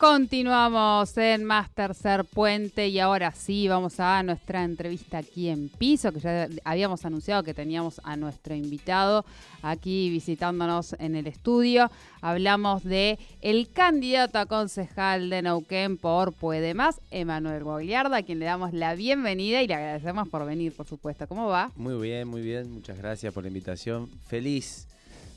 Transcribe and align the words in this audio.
Continuamos 0.00 1.14
en 1.18 1.44
Más 1.44 1.70
Tercer 1.74 2.24
Puente 2.24 2.88
y 2.88 2.98
ahora 3.00 3.32
sí 3.32 3.68
vamos 3.68 4.00
a 4.00 4.22
nuestra 4.22 4.64
entrevista 4.64 5.18
aquí 5.18 5.50
en 5.50 5.68
piso, 5.68 6.10
que 6.10 6.20
ya 6.20 6.48
habíamos 6.64 7.04
anunciado 7.04 7.42
que 7.42 7.52
teníamos 7.52 8.00
a 8.02 8.16
nuestro 8.16 8.54
invitado 8.54 9.26
aquí 9.60 10.08
visitándonos 10.08 10.96
en 10.98 11.16
el 11.16 11.26
estudio. 11.26 11.90
Hablamos 12.22 12.82
de 12.82 13.18
el 13.42 13.70
candidato 13.70 14.38
a 14.38 14.46
concejal 14.46 15.28
de 15.28 15.42
Neuquén 15.42 15.98
por 15.98 16.32
Puede 16.32 16.72
Más, 16.72 16.98
Emanuel 17.10 17.62
Bogliarda, 17.62 18.16
a 18.16 18.22
quien 18.22 18.38
le 18.38 18.46
damos 18.46 18.72
la 18.72 18.94
bienvenida 18.94 19.62
y 19.62 19.66
le 19.66 19.74
agradecemos 19.74 20.30
por 20.30 20.46
venir, 20.46 20.74
por 20.74 20.86
supuesto. 20.86 21.28
¿Cómo 21.28 21.48
va? 21.48 21.72
Muy 21.76 22.00
bien, 22.00 22.26
muy 22.26 22.40
bien. 22.40 22.72
Muchas 22.72 22.96
gracias 22.96 23.34
por 23.34 23.42
la 23.42 23.48
invitación. 23.48 24.08
Feliz 24.28 24.88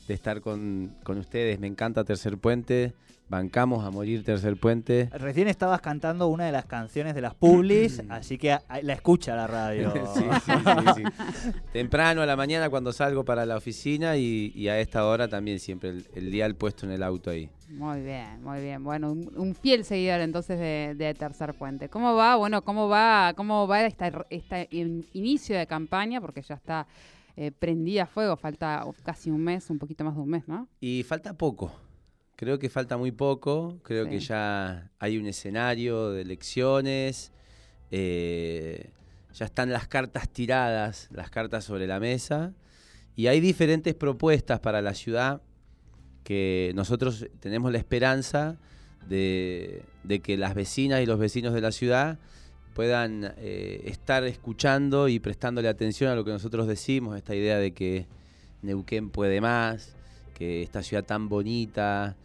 de 0.08 0.14
estar 0.14 0.40
con, 0.40 0.96
con 1.02 1.18
ustedes. 1.18 1.60
Me 1.60 1.66
encanta 1.66 2.02
Tercer 2.02 2.38
Puente 2.38 2.94
Bancamos 3.28 3.84
a 3.84 3.90
morir 3.90 4.22
Tercer 4.22 4.56
Puente. 4.56 5.08
Recién 5.12 5.48
estabas 5.48 5.80
cantando 5.80 6.28
una 6.28 6.44
de 6.44 6.52
las 6.52 6.66
canciones 6.66 7.14
de 7.14 7.22
las 7.22 7.34
Publis, 7.34 8.02
así 8.10 8.36
que 8.36 8.58
la 8.82 8.92
escucha 8.92 9.34
la 9.34 9.46
radio. 9.46 9.92
sí, 10.14 10.22
sí, 10.44 10.52
sí, 10.94 11.02
Temprano 11.72 12.20
a 12.20 12.26
la 12.26 12.36
mañana 12.36 12.68
cuando 12.68 12.92
salgo 12.92 13.24
para 13.24 13.46
la 13.46 13.56
oficina 13.56 14.16
y, 14.16 14.68
a 14.68 14.78
esta 14.78 15.06
hora 15.06 15.26
también 15.28 15.58
siempre 15.58 15.90
el, 15.90 16.30
día 16.30 16.44
dial 16.44 16.54
puesto 16.54 16.84
en 16.84 16.92
el 16.92 17.02
auto 17.02 17.30
ahí. 17.30 17.48
Muy 17.70 18.02
bien, 18.02 18.42
muy 18.42 18.60
bien. 18.60 18.84
Bueno, 18.84 19.12
un, 19.12 19.54
fiel 19.54 19.84
seguidor 19.84 20.20
entonces 20.20 20.58
de, 20.58 21.14
Tercer 21.18 21.54
Puente. 21.54 21.88
¿Cómo 21.88 22.14
va? 22.14 22.36
Bueno, 22.36 22.62
¿cómo 22.62 22.88
va, 22.88 23.32
cómo 23.34 23.66
va 23.66 23.86
este 23.86 24.68
inicio 24.70 25.56
de 25.56 25.66
campaña? 25.66 26.20
Porque 26.20 26.42
ya 26.42 26.56
está 26.56 26.86
eh, 27.36 27.50
prendida 27.50 28.04
a 28.04 28.06
fuego, 28.06 28.36
falta 28.36 28.84
casi 29.02 29.30
un 29.30 29.42
mes, 29.42 29.68
un 29.70 29.78
poquito 29.78 30.04
más 30.04 30.14
de 30.14 30.20
un 30.20 30.28
mes, 30.28 30.46
¿no? 30.46 30.68
Y 30.80 31.02
falta 31.02 31.32
poco. 31.32 31.72
Creo 32.36 32.58
que 32.58 32.68
falta 32.68 32.96
muy 32.96 33.12
poco, 33.12 33.78
creo 33.84 34.08
que 34.08 34.18
ya 34.18 34.90
hay 34.98 35.18
un 35.18 35.26
escenario 35.26 36.10
de 36.10 36.22
elecciones, 36.22 37.30
eh, 37.92 38.90
ya 39.32 39.44
están 39.44 39.70
las 39.70 39.86
cartas 39.86 40.28
tiradas, 40.28 41.08
las 41.12 41.30
cartas 41.30 41.64
sobre 41.64 41.86
la 41.86 42.00
mesa, 42.00 42.52
y 43.14 43.28
hay 43.28 43.38
diferentes 43.38 43.94
propuestas 43.94 44.58
para 44.58 44.82
la 44.82 44.94
ciudad 44.94 45.42
que 46.24 46.72
nosotros 46.74 47.26
tenemos 47.38 47.70
la 47.70 47.78
esperanza 47.78 48.56
de, 49.08 49.84
que 50.22 50.36
las 50.36 50.54
vecinas 50.54 51.02
y 51.02 51.06
los 51.06 51.20
vecinos 51.20 51.54
de 51.54 51.60
la 51.60 51.70
ciudad 51.70 52.18
puedan 52.74 53.32
eh, 53.36 53.82
estar 53.84 54.24
escuchando 54.24 55.06
y 55.06 55.20
prestándole 55.20 55.68
atención 55.68 56.10
a 56.10 56.16
lo 56.16 56.24
que 56.24 56.32
nosotros 56.32 56.66
decimos, 56.66 57.16
esta 57.16 57.36
idea 57.36 57.58
de 57.58 57.72
que 57.72 58.08
Neuquén 58.62 59.10
puede 59.10 59.40
más, 59.40 59.94
que 60.34 60.62
esta 60.62 60.82
ciudad 60.82 61.04
tan 61.04 61.28
bonita, 61.28 62.16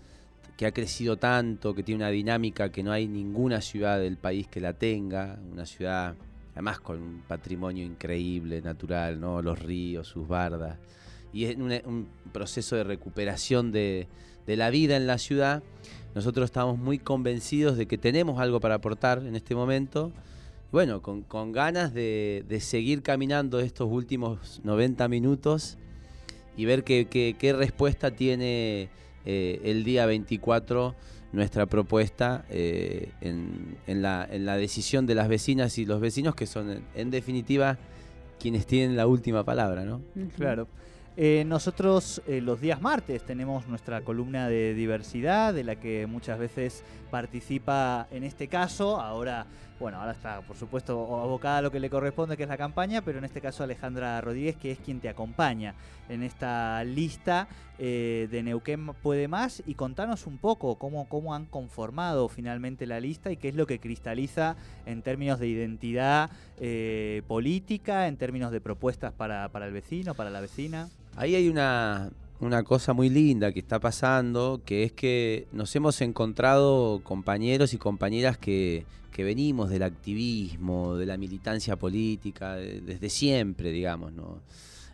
que 0.60 0.66
ha 0.66 0.74
crecido 0.74 1.16
tanto, 1.16 1.74
que 1.74 1.84
tiene 1.84 2.04
una 2.04 2.10
dinámica 2.10 2.70
que 2.70 2.84
no 2.84 2.92
hay 2.92 3.08
ninguna 3.08 3.62
ciudad 3.62 3.98
del 3.98 4.18
país 4.18 4.46
que 4.50 4.60
la 4.60 4.74
tenga, 4.74 5.40
una 5.50 5.66
ciudad 5.66 6.18
además 6.52 6.82
con 6.82 7.02
un 7.02 7.22
patrimonio 7.26 7.86
increíble, 7.86 8.62
natural, 8.62 9.22
¿no? 9.22 9.42
los 9.42 9.58
ríos, 9.58 10.10
sus 10.10 10.28
bardas, 10.28 10.78
y 11.32 11.46
es 11.46 11.56
un, 11.56 12.10
proceso 12.34 12.76
de 12.76 12.84
recuperación 12.84 13.72
de, 13.72 14.10
la 14.48 14.70
vida 14.70 14.98
en 14.98 15.08
la 15.08 15.18
ciudad. 15.18 15.64
Nosotros 16.14 16.44
estamos 16.44 16.78
muy 16.78 17.00
convencidos 17.00 17.78
de 17.78 17.86
que 17.86 17.98
tenemos 17.98 18.42
algo 18.42 18.60
para 18.60 18.76
aportar 18.76 19.20
en 19.20 19.38
este 19.38 19.56
momento. 19.56 20.12
Bueno, 20.73 21.02
con, 21.02 21.54
ganas 21.54 21.94
de, 21.94 22.44
seguir 22.60 23.02
caminando 23.02 23.62
estos 23.62 23.90
últimos 23.90 24.60
90 24.66 25.08
minutos 25.08 25.78
y 26.58 26.66
ver 26.66 26.84
qué, 26.84 27.56
respuesta 27.58 28.12
tiene 28.12 28.90
eh, 29.25 29.62
el 29.64 29.84
día 29.84 30.06
24 30.06 30.95
nuestra 31.31 31.67
propuesta 31.67 32.45
eh, 32.50 33.12
en, 33.22 33.78
la, 34.02 34.28
decisión 34.58 35.06
de 35.06 35.16
las 35.16 35.28
vecinas 35.28 35.78
y 35.78 35.86
los 35.86 36.00
vecinos, 36.02 36.36
que 36.36 36.48
son 36.48 36.83
en, 36.95 37.11
definitiva 37.11 37.77
quienes 38.39 38.66
tienen 38.66 38.98
la 38.98 39.05
última 39.05 39.44
palabra, 39.44 39.83
¿no? 39.83 40.02
Claro. 40.36 40.67
Eh, 41.17 41.44
nosotros 41.45 42.21
los 42.27 42.61
días 42.61 42.82
martes 42.82 43.23
tenemos 43.23 43.67
nuestra 43.67 44.02
columna 44.02 44.48
de 44.48 44.73
diversidad, 44.73 45.54
de 45.54 45.65
la 45.65 45.76
que 45.76 46.08
muchas 46.08 46.39
veces 46.39 46.83
participa 47.11 48.08
en 48.11 48.23
este 48.23 48.48
caso, 48.48 48.99
ahora 49.02 49.45
bueno, 49.80 50.00
ahora 50.00 50.12
está, 50.12 50.42
por 50.42 50.58
supuesto, 50.58 50.94
abocada 51.22 51.60
a 51.60 51.62
lo 51.62 51.72
que 51.72 51.80
le 51.80 51.90
corresponde, 51.90 52.36
que 52.36 52.44
es 52.44 52.50
la 52.50 52.58
campaña, 52.58 53.02
pero 53.02 53.17
en 53.20 53.23
este 53.23 53.40
caso 53.40 53.64
Alejandra 53.64 54.20
Rodríguez, 54.20 54.58
que 54.58 54.72
es 54.72 54.80
quien 54.80 55.00
te 55.00 55.08
acompaña 55.08 55.73
en 56.10 56.22
esta 56.23 56.84
lista 56.84 57.48
eh, 57.78 58.28
de 58.30 58.44
Neuquén 58.44 58.88
Puede 59.02 59.28
Más. 59.28 59.64
Y 59.66 59.76
contanos 59.76 60.28
un 60.28 60.38
poco 60.38 60.76
cómo, 60.76 61.08
cómo 61.08 61.34
han 61.34 61.45
conformado 61.45 62.28
finalmente 62.28 62.86
la 62.88 63.00
lista 63.00 63.32
y 63.32 63.38
qué 63.38 63.50
es 63.50 63.56
lo 63.56 63.68
que 63.68 63.80
cristaliza 63.80 64.58
en 64.86 65.02
términos 65.02 65.39
de 65.39 65.48
identidad 65.48 66.30
eh, 66.60 67.22
política, 67.28 68.08
en 68.08 68.18
términos 68.18 68.52
de 68.52 68.60
propuestas 68.60 69.14
para, 69.14 69.48
para 69.50 69.68
el 69.68 69.73
vecino, 69.73 70.14
para 70.14 70.30
la 70.30 70.42
vecina. 70.42 70.89
Ahí 71.16 71.36
hay 71.36 71.48
una, 71.48 72.10
una 72.39 72.64
cosa 72.64 72.94
muy 72.94 73.10
linda 73.10 73.52
que 73.52 73.60
está 73.60 73.80
pasando, 73.80 74.61
que 74.66 74.83
es 74.83 74.92
que 74.92 75.48
nos 75.52 75.76
hemos 75.76 76.00
encontrado 76.02 77.02
compañeros 77.04 77.73
y 77.73 77.77
compañeras 77.77 78.38
que, 78.38 78.86
venimos 79.17 79.70
del 79.70 79.83
activismo, 79.83 80.95
de 80.95 81.05
la 81.05 81.17
militancia 81.17 81.76
política, 81.76 82.55
desde 82.55 83.10
siempre, 83.10 83.70
digamos, 83.70 84.14
¿no? 84.14 84.39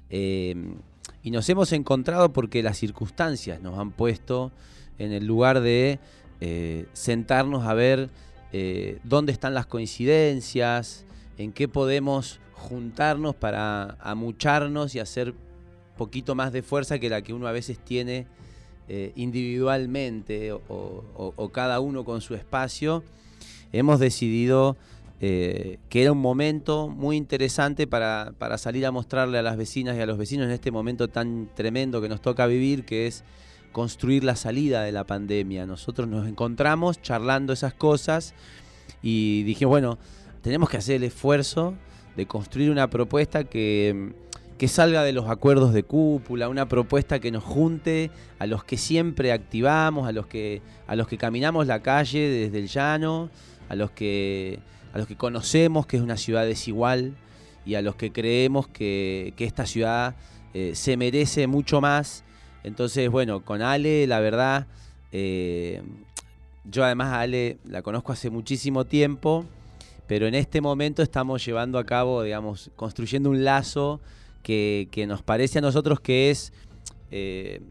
Em, 0.09 0.77
y 1.21 1.29
nos 1.29 1.47
hemos 1.47 1.71
encontrado 1.73 2.33
porque 2.33 2.63
las 2.63 2.75
circunstancias 2.75 3.61
nos 3.61 3.77
han 3.77 3.91
puesto 3.91 4.51
en 4.97 5.11
el 5.11 5.27
lugar 5.27 5.61
de 5.61 5.99
eh, 6.41 6.87
sentarnos 6.93 7.67
a 7.67 7.75
ver 7.75 8.09
eh, 8.51 8.97
dónde 9.03 9.31
están 9.31 9.53
las 9.53 9.67
coincidencias, 9.67 11.05
en 11.37 11.51
qué 11.51 11.67
podemos 11.67 12.39
juntarnos 12.53 13.35
para 13.35 13.97
amucharnos 13.99 14.95
y 14.95 14.99
hacer 14.99 15.35
poquito 15.95 16.35
más 16.35 16.51
de 16.53 16.61
fuerza 16.61 16.99
que 16.99 17.09
la 17.09 17.21
que 17.21 17.33
uno 17.33 17.47
a 17.47 17.51
veces 17.51 17.79
tiene 17.79 18.27
eh, 18.87 19.13
individualmente 19.15 20.51
o, 20.51 21.49
cada 21.51 21.79
uno 21.79 22.05
con 22.05 22.21
su 22.21 22.35
espacio, 22.35 23.03
hemos 23.71 23.99
decidido 23.99 24.77
eh, 25.21 25.79
que 25.89 26.03
era 26.03 26.11
un 26.11 26.19
momento 26.19 26.87
muy 26.87 27.15
interesante 27.15 27.87
para, 27.87 28.33
salir 28.57 28.85
a 28.85 28.91
mostrarle 28.91 29.39
a 29.39 29.41
las 29.41 29.57
vecinas 29.57 29.97
y 29.97 30.01
a 30.01 30.05
los 30.05 30.17
vecinos 30.17 30.45
en 30.45 30.51
este 30.51 30.69
momento 30.69 31.07
tan 31.07 31.49
tremendo 31.55 32.01
que 32.01 32.09
nos 32.09 32.21
toca 32.21 32.45
vivir, 32.45 32.85
que 32.85 33.07
es 33.07 33.23
construir 33.71 34.23
la 34.23 34.35
salida 34.35 34.83
de 34.83 34.91
la 34.91 35.03
pandemia. 35.03 35.65
Nosotros 35.65 36.07
nos 36.07 36.27
encontramos 36.27 37.01
charlando 37.01 37.53
esas 37.53 37.73
cosas 37.73 38.35
y 39.01 39.43
dije, 39.43 39.65
bueno, 39.65 39.97
tenemos 40.41 40.69
que 40.69 40.77
hacer 40.77 40.97
el 40.97 41.03
esfuerzo 41.05 41.73
de 42.15 42.27
construir 42.27 42.69
una 42.69 42.89
propuesta 42.89 43.45
que 43.45 44.13
que 44.57 44.67
salga 44.67 45.03
de 45.03 45.11
los 45.11 45.29
acuerdos 45.29 45.73
de 45.73 45.83
cúpula, 45.83 46.47
una 46.47 46.67
propuesta 46.67 47.19
que 47.19 47.31
nos 47.31 47.43
junte 47.43 48.09
a 48.39 48.47
los 48.47 48.63
que 48.63 48.77
siempre 48.77 49.31
activamos, 49.31 50.07
a 50.07 50.13
los 50.13 50.27
que, 50.27 50.61
a 50.87 50.95
los 50.95 51.07
que 51.07 51.17
caminamos 51.17 51.67
la 51.67 51.81
calle 51.81 52.29
desde 52.29 52.59
el 52.59 52.67
llano, 52.67 53.29
a 53.67 53.75
los 53.75 53.91
que, 53.91 54.59
a 54.93 54.97
los 54.97 55.07
que 55.07 55.17
conocemos 55.17 55.85
que 55.85 55.97
es 55.97 56.03
una 56.03 56.15
ciudad 56.15 56.45
desigual 56.45 57.15
y 57.65 57.75
a 57.75 57.81
los 57.81 57.95
que 57.95 58.11
creemos 58.11 58.67
que, 58.67 59.33
esta 59.37 59.65
ciudad 59.65 60.15
eh, 60.53 60.71
se 60.73 60.95
merece 60.95 61.47
mucho 61.47 61.81
más. 61.81 62.23
Entonces, 62.63 63.09
bueno, 63.09 63.43
con 63.43 63.61
Ale, 63.61 64.07
la 64.07 64.21
verdad, 64.21 64.67
eh, 65.11 65.81
yo 66.63 66.85
además 66.85 67.09
a 67.09 67.21
Ale 67.21 67.57
la 67.65 67.81
conozco 67.81 68.13
hace 68.13 68.29
muchísimo 68.29 68.85
tiempo, 68.85 69.45
pero 70.07 70.27
en 70.27 70.35
este 70.35 70.61
momento 70.61 71.03
estamos 71.03 71.45
llevando 71.45 71.77
a 71.77 71.83
cabo, 71.83 72.23
digamos, 72.23 72.71
construyendo 72.75 73.29
un 73.29 73.43
lazo 73.43 73.99
que, 74.45 75.05
nos 75.07 75.23
parece 75.23 75.57
a 75.57 75.61
nosotros 75.61 75.99
que 75.99 76.29
es, 76.29 76.53
eh, 77.09 77.61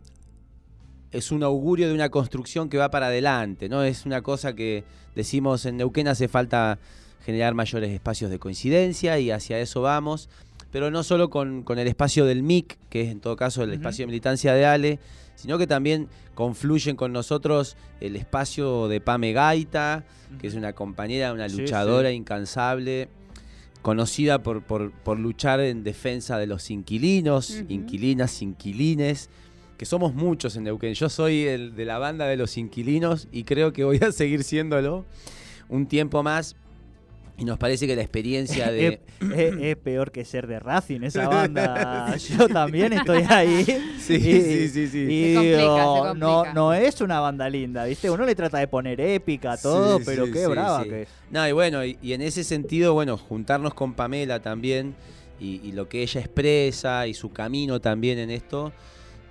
es 1.13 1.31
un 1.31 1.45
augurio 1.45 1.87
de 1.87 1.95
una 1.95 2.09
construcción 2.09 2.69
que 2.69 2.79
va 2.79 2.91
para 2.91 3.07
adelante, 3.07 3.69
¿no? 3.69 3.85
Es 3.85 4.05
una 4.07 4.23
cosa 4.23 4.55
que 4.55 4.83
decimos 5.15 5.65
en 5.67 5.77
Neuquén 5.77 6.09
hace 6.09 6.27
falta 6.27 6.81
generar 7.25 7.55
mayores 7.55 7.91
espacios 7.93 8.29
de 8.31 8.41
coincidencia 8.41 9.21
y 9.21 9.31
hacia 9.31 9.61
eso 9.61 9.83
vamos, 9.83 10.29
pero 10.73 10.91
no 10.91 11.05
solo 11.05 11.31
con, 11.31 11.65
el 11.69 11.87
espacio 11.87 12.25
del 12.25 12.43
MIC, 12.43 12.77
que 12.91 13.03
es 13.03 13.09
en 13.09 13.21
todo 13.21 13.37
caso 13.37 13.63
el 13.63 13.73
espacio 13.73 14.03
de 14.03 14.07
militancia 14.09 14.53
de 14.53 14.67
Ale, 14.67 14.99
sino 15.37 15.59
que 15.59 15.69
también 15.69 16.09
confluyen 16.35 16.97
con 16.97 17.13
nosotros 17.13 17.77
el 18.01 18.17
espacio 18.17 18.89
de 18.89 19.01
Pame 19.01 19.33
Gaita, 19.33 20.05
que 20.41 20.49
es 20.49 20.55
una 20.55 20.73
compañera, 20.73 21.33
una 21.33 21.47
luchadora 21.47 22.11
incansable 22.11 23.09
conocida 23.85 24.43
por, 24.43 24.63
por, 24.63 25.19
luchar 25.19 25.61
en 25.61 25.85
defensa 25.85 26.39
de 26.39 26.47
los 26.47 26.71
inquilinos, 26.71 27.63
inquilinas, 27.69 28.41
inquilines, 28.41 29.29
que 29.77 29.85
somos 29.85 30.15
muchos 30.15 30.57
en 30.57 30.65
Neuquén. 30.65 30.95
Yo 30.95 31.11
soy 31.11 31.43
el 31.43 31.77
de 31.77 31.85
la 31.85 31.99
banda 31.99 32.25
de 32.25 32.39
los 32.39 32.57
inquilinos 32.57 33.29
y 33.31 33.45
creo 33.45 33.75
que 33.75 33.85
voy 33.85 33.99
a 33.99 34.11
seguir 34.13 34.43
siéndolo 34.43 35.05
un 35.69 35.85
tiempo 35.85 36.23
más. 36.23 36.57
Y 37.37 37.45
nos 37.45 37.59
parece 37.59 37.89
que 37.89 37.97
la 37.97 38.03
experiencia 38.03 38.71
de... 38.71 39.01
es, 39.61 39.77
peor 39.77 40.13
que 40.13 40.25
ser 40.25 40.47
de 40.47 40.61
Racing 40.61 41.03
esa 41.03 41.29
banda. 41.29 42.17
Yo 42.17 42.49
también 42.49 42.93
estoy 42.93 43.25
ahí. 43.29 43.65
Sí, 43.99 44.21
sí, 44.21 44.69
sí, 44.69 44.89
sí. 44.89 44.99
Y 44.99 45.35
No, 46.17 46.53
no 46.53 46.75
es 46.75 47.01
una 47.01 47.19
banda 47.19 47.49
linda, 47.49 47.85
¿viste? 47.87 48.09
Uno 48.09 48.25
le 48.25 48.37
trata 48.37 48.59
de 48.59 48.69
poner 48.69 49.01
épica 49.01 49.57
todo, 49.57 49.99
pero 50.05 50.31
qué 50.31 50.47
brava 50.47 50.85
que 50.85 51.03
es. 51.03 51.09
No, 51.31 51.47
y 51.49 51.53
bueno, 51.53 51.85
y, 51.85 51.99
en 52.13 52.23
ese 52.23 52.45
sentido, 52.45 52.95
bueno, 52.95 53.17
juntarnos 53.17 53.75
con 53.75 53.95
Pamela 53.95 54.41
también 54.41 54.95
y, 55.41 55.73
lo 55.73 55.89
que 55.89 56.03
ella 56.03 56.21
expresa 56.21 57.09
y 57.09 57.15
su 57.15 57.33
camino 57.33 57.81
también 57.81 58.19
en 58.21 58.31
esto. 58.31 58.73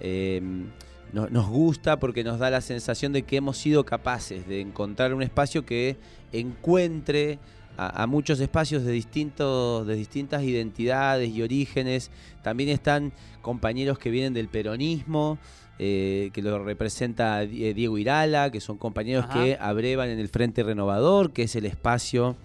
Em, 0.01 0.65
nos 1.13 1.47
gusta 1.47 1.99
porque 1.99 2.23
nos 2.23 2.39
da 2.39 2.49
la 2.49 2.59
sensación 2.59 3.13
de 3.13 3.21
que 3.21 3.37
hemos 3.37 3.57
sido 3.57 3.85
capaces 3.85 4.47
de 4.47 4.59
encontrar 4.59 5.13
un 5.13 5.21
espacio 5.21 5.63
que 5.63 5.95
encuentre 6.31 7.37
a, 7.77 8.05
muchos 8.07 8.39
espacios 8.39 8.83
de, 8.83 8.91
distintos, 8.91 9.87
de 9.87 9.95
distintas 9.95 10.43
identidades 10.43 11.29
y 11.29 11.41
orígenes. 11.41 12.11
También 12.41 12.69
están 12.69 13.13
compañeros 13.41 13.97
que 13.97 14.09
vienen 14.09 14.33
del 14.33 14.47
peronismo, 14.47 15.37
eh, 15.79 16.29
que 16.33 16.41
lo 16.41 16.63
representa 16.63 17.43
eh, 17.43 17.73
Diego 17.73 17.97
Irala, 17.97 18.51
que 18.51 18.61
son 18.61 18.77
compañeros 18.77 19.25
que 19.27 19.57
abrevan 19.59 20.09
en 20.09 20.19
el 20.19 20.29
Frente 20.29 20.63
Renovador, 20.63 21.33
que 21.33 21.43
es 21.43 21.55
el 21.55 21.65
espacio 21.65 22.35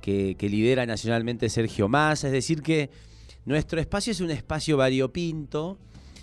que, 0.00 0.36
lidera 0.40 0.86
nacionalmente 0.86 1.48
Sergio 1.48 1.88
Massa. 1.88 2.28
Es 2.28 2.32
decir, 2.32 2.62
que 2.62 2.90
nuestro 3.44 3.80
espacio 3.80 4.12
es 4.12 4.20
un 4.20 4.30
espacio 4.30 4.76
variopinto 4.76 5.78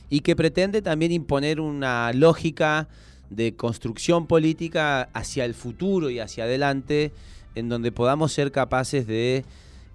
y 0.09 0.21
que 0.21 0.35
pretende 0.35 0.81
también 0.81 1.11
imponer 1.11 1.59
una 1.59 2.13
lógica 2.13 2.87
de 3.29 3.55
construcción 3.55 4.25
política 4.25 5.09
hacia 5.13 5.43
el 5.43 5.53
futuro 5.53 6.09
y 6.09 6.19
hacia 6.19 6.45
adelante 6.45 7.11
en 7.57 7.69
donde 7.69 7.91
podamos 7.91 8.31
ser 8.31 8.51
capaces 8.51 9.07
de 9.07 9.45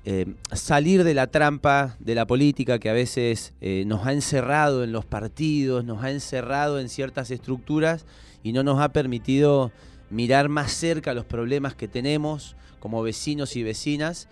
eh, 0.04 0.34
salir 0.52 1.04
de 1.04 1.14
la 1.14 1.28
trampa 1.28 1.96
de 2.00 2.16
la 2.16 2.26
política 2.26 2.80
que 2.80 2.90
a 2.90 2.92
veces 2.92 3.54
eh, 3.60 3.84
nos 3.86 4.04
ha 4.04 4.12
encerrado 4.12 4.82
en 4.82 4.90
los 4.90 5.04
partidos, 5.04 5.84
nos 5.84 6.02
ha 6.02 6.10
encerrado 6.10 6.80
en 6.80 6.88
ciertas 6.88 7.30
estructuras 7.30 8.04
y 8.42 8.52
no 8.52 8.64
nos 8.64 8.80
ha 8.80 8.92
permitido 8.92 9.70
mirar 10.10 10.48
más 10.48 10.72
cerca 10.72 11.14
los 11.14 11.24
problemas 11.24 11.76
que 11.76 11.86
tenemos 11.86 12.56
como 12.80 13.00
vecinos 13.02 13.54
y 13.54 13.62
vecinas. 13.62 14.28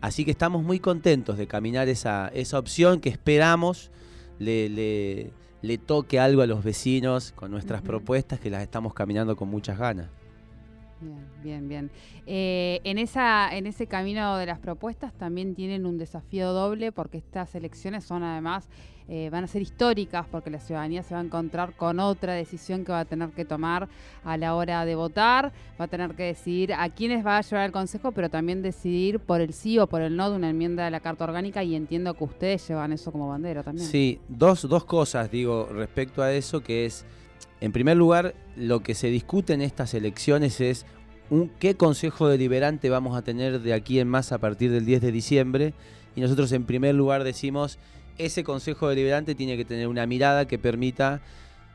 Así 0.00 0.24
que 0.24 0.32
estamos 0.32 0.64
muy 0.64 0.80
contentos 0.80 1.38
de 1.38 1.46
caminar 1.46 1.88
esa, 1.88 2.28
esa 2.34 2.58
opción 2.58 3.00
que 3.00 3.08
esperamos 3.08 3.92
le, 4.40 4.68
le, 5.62 5.78
toque 5.78 6.18
algo 6.18 6.42
a 6.42 6.46
los 6.46 6.64
vecinos 6.64 7.30
con 7.36 7.52
nuestras 7.52 7.80
propuestas 7.82 8.40
que 8.40 8.50
las 8.50 8.64
estamos 8.64 8.92
caminando 8.92 9.36
con 9.36 9.48
muchas 9.48 9.78
ganas. 9.78 10.08
Bien, 11.02 11.26
bien, 11.42 11.68
bien. 11.68 11.90
Eh, 12.26 12.80
en, 12.84 12.98
esa, 12.98 13.54
en 13.56 13.66
ese 13.66 13.86
camino 13.86 14.36
de 14.36 14.46
las 14.46 14.58
propuestas 14.58 15.12
también 15.12 15.54
tienen 15.54 15.86
un 15.86 15.98
desafío 15.98 16.52
doble 16.52 16.92
porque 16.92 17.18
estas 17.18 17.54
elecciones 17.54 18.04
son 18.04 18.22
además, 18.22 18.68
eh, 19.08 19.28
van 19.30 19.42
a 19.42 19.46
ser 19.48 19.62
históricas 19.62 20.26
porque 20.30 20.50
la 20.50 20.60
ciudadanía 20.60 21.02
se 21.02 21.14
va 21.14 21.20
a 21.20 21.24
encontrar 21.24 21.74
con 21.74 21.98
otra 21.98 22.34
decisión 22.34 22.84
que 22.84 22.92
va 22.92 23.00
a 23.00 23.04
tener 23.04 23.30
que 23.30 23.44
tomar 23.44 23.88
a 24.24 24.36
la 24.36 24.54
hora 24.54 24.84
de 24.84 24.94
votar, 24.94 25.52
va 25.80 25.86
a 25.86 25.88
tener 25.88 26.14
que 26.14 26.22
decidir 26.22 26.72
a 26.72 26.88
quiénes 26.88 27.26
va 27.26 27.38
a 27.38 27.40
llevar 27.40 27.64
al 27.64 27.72
Consejo, 27.72 28.12
pero 28.12 28.30
también 28.30 28.62
decidir 28.62 29.18
por 29.18 29.40
el 29.40 29.52
sí 29.52 29.78
o 29.78 29.88
por 29.88 30.02
el 30.02 30.16
no 30.16 30.30
de 30.30 30.36
una 30.36 30.50
enmienda 30.50 30.84
de 30.84 30.92
la 30.92 31.00
Carta 31.00 31.24
Orgánica 31.24 31.64
y 31.64 31.74
entiendo 31.74 32.14
que 32.14 32.24
ustedes 32.24 32.68
llevan 32.68 32.92
eso 32.92 33.10
como 33.10 33.28
bandera 33.28 33.64
también. 33.64 33.88
Sí, 33.88 34.20
dos, 34.28 34.68
dos 34.68 34.84
cosas 34.84 35.30
digo 35.30 35.68
respecto 35.72 36.22
a 36.22 36.32
eso 36.32 36.62
que 36.62 36.86
es... 36.86 37.04
En 37.60 37.72
primer 37.72 37.96
lugar, 37.96 38.34
lo 38.56 38.82
que 38.82 38.94
se 38.94 39.08
discute 39.08 39.52
en 39.52 39.62
estas 39.62 39.94
elecciones 39.94 40.60
es 40.60 40.86
qué 41.58 41.76
consejo 41.76 42.28
deliberante 42.28 42.90
vamos 42.90 43.16
a 43.16 43.22
tener 43.22 43.60
de 43.60 43.72
aquí 43.72 43.98
en 44.00 44.08
más 44.08 44.32
a 44.32 44.38
partir 44.38 44.70
del 44.70 44.84
10 44.84 45.00
de 45.00 45.12
diciembre. 45.12 45.74
Y 46.14 46.20
nosotros 46.20 46.52
en 46.52 46.64
primer 46.64 46.94
lugar 46.94 47.24
decimos, 47.24 47.78
ese 48.18 48.44
consejo 48.44 48.88
deliberante 48.88 49.34
tiene 49.34 49.56
que 49.56 49.64
tener 49.64 49.88
una 49.88 50.06
mirada 50.06 50.46
que 50.46 50.58
permita 50.58 51.22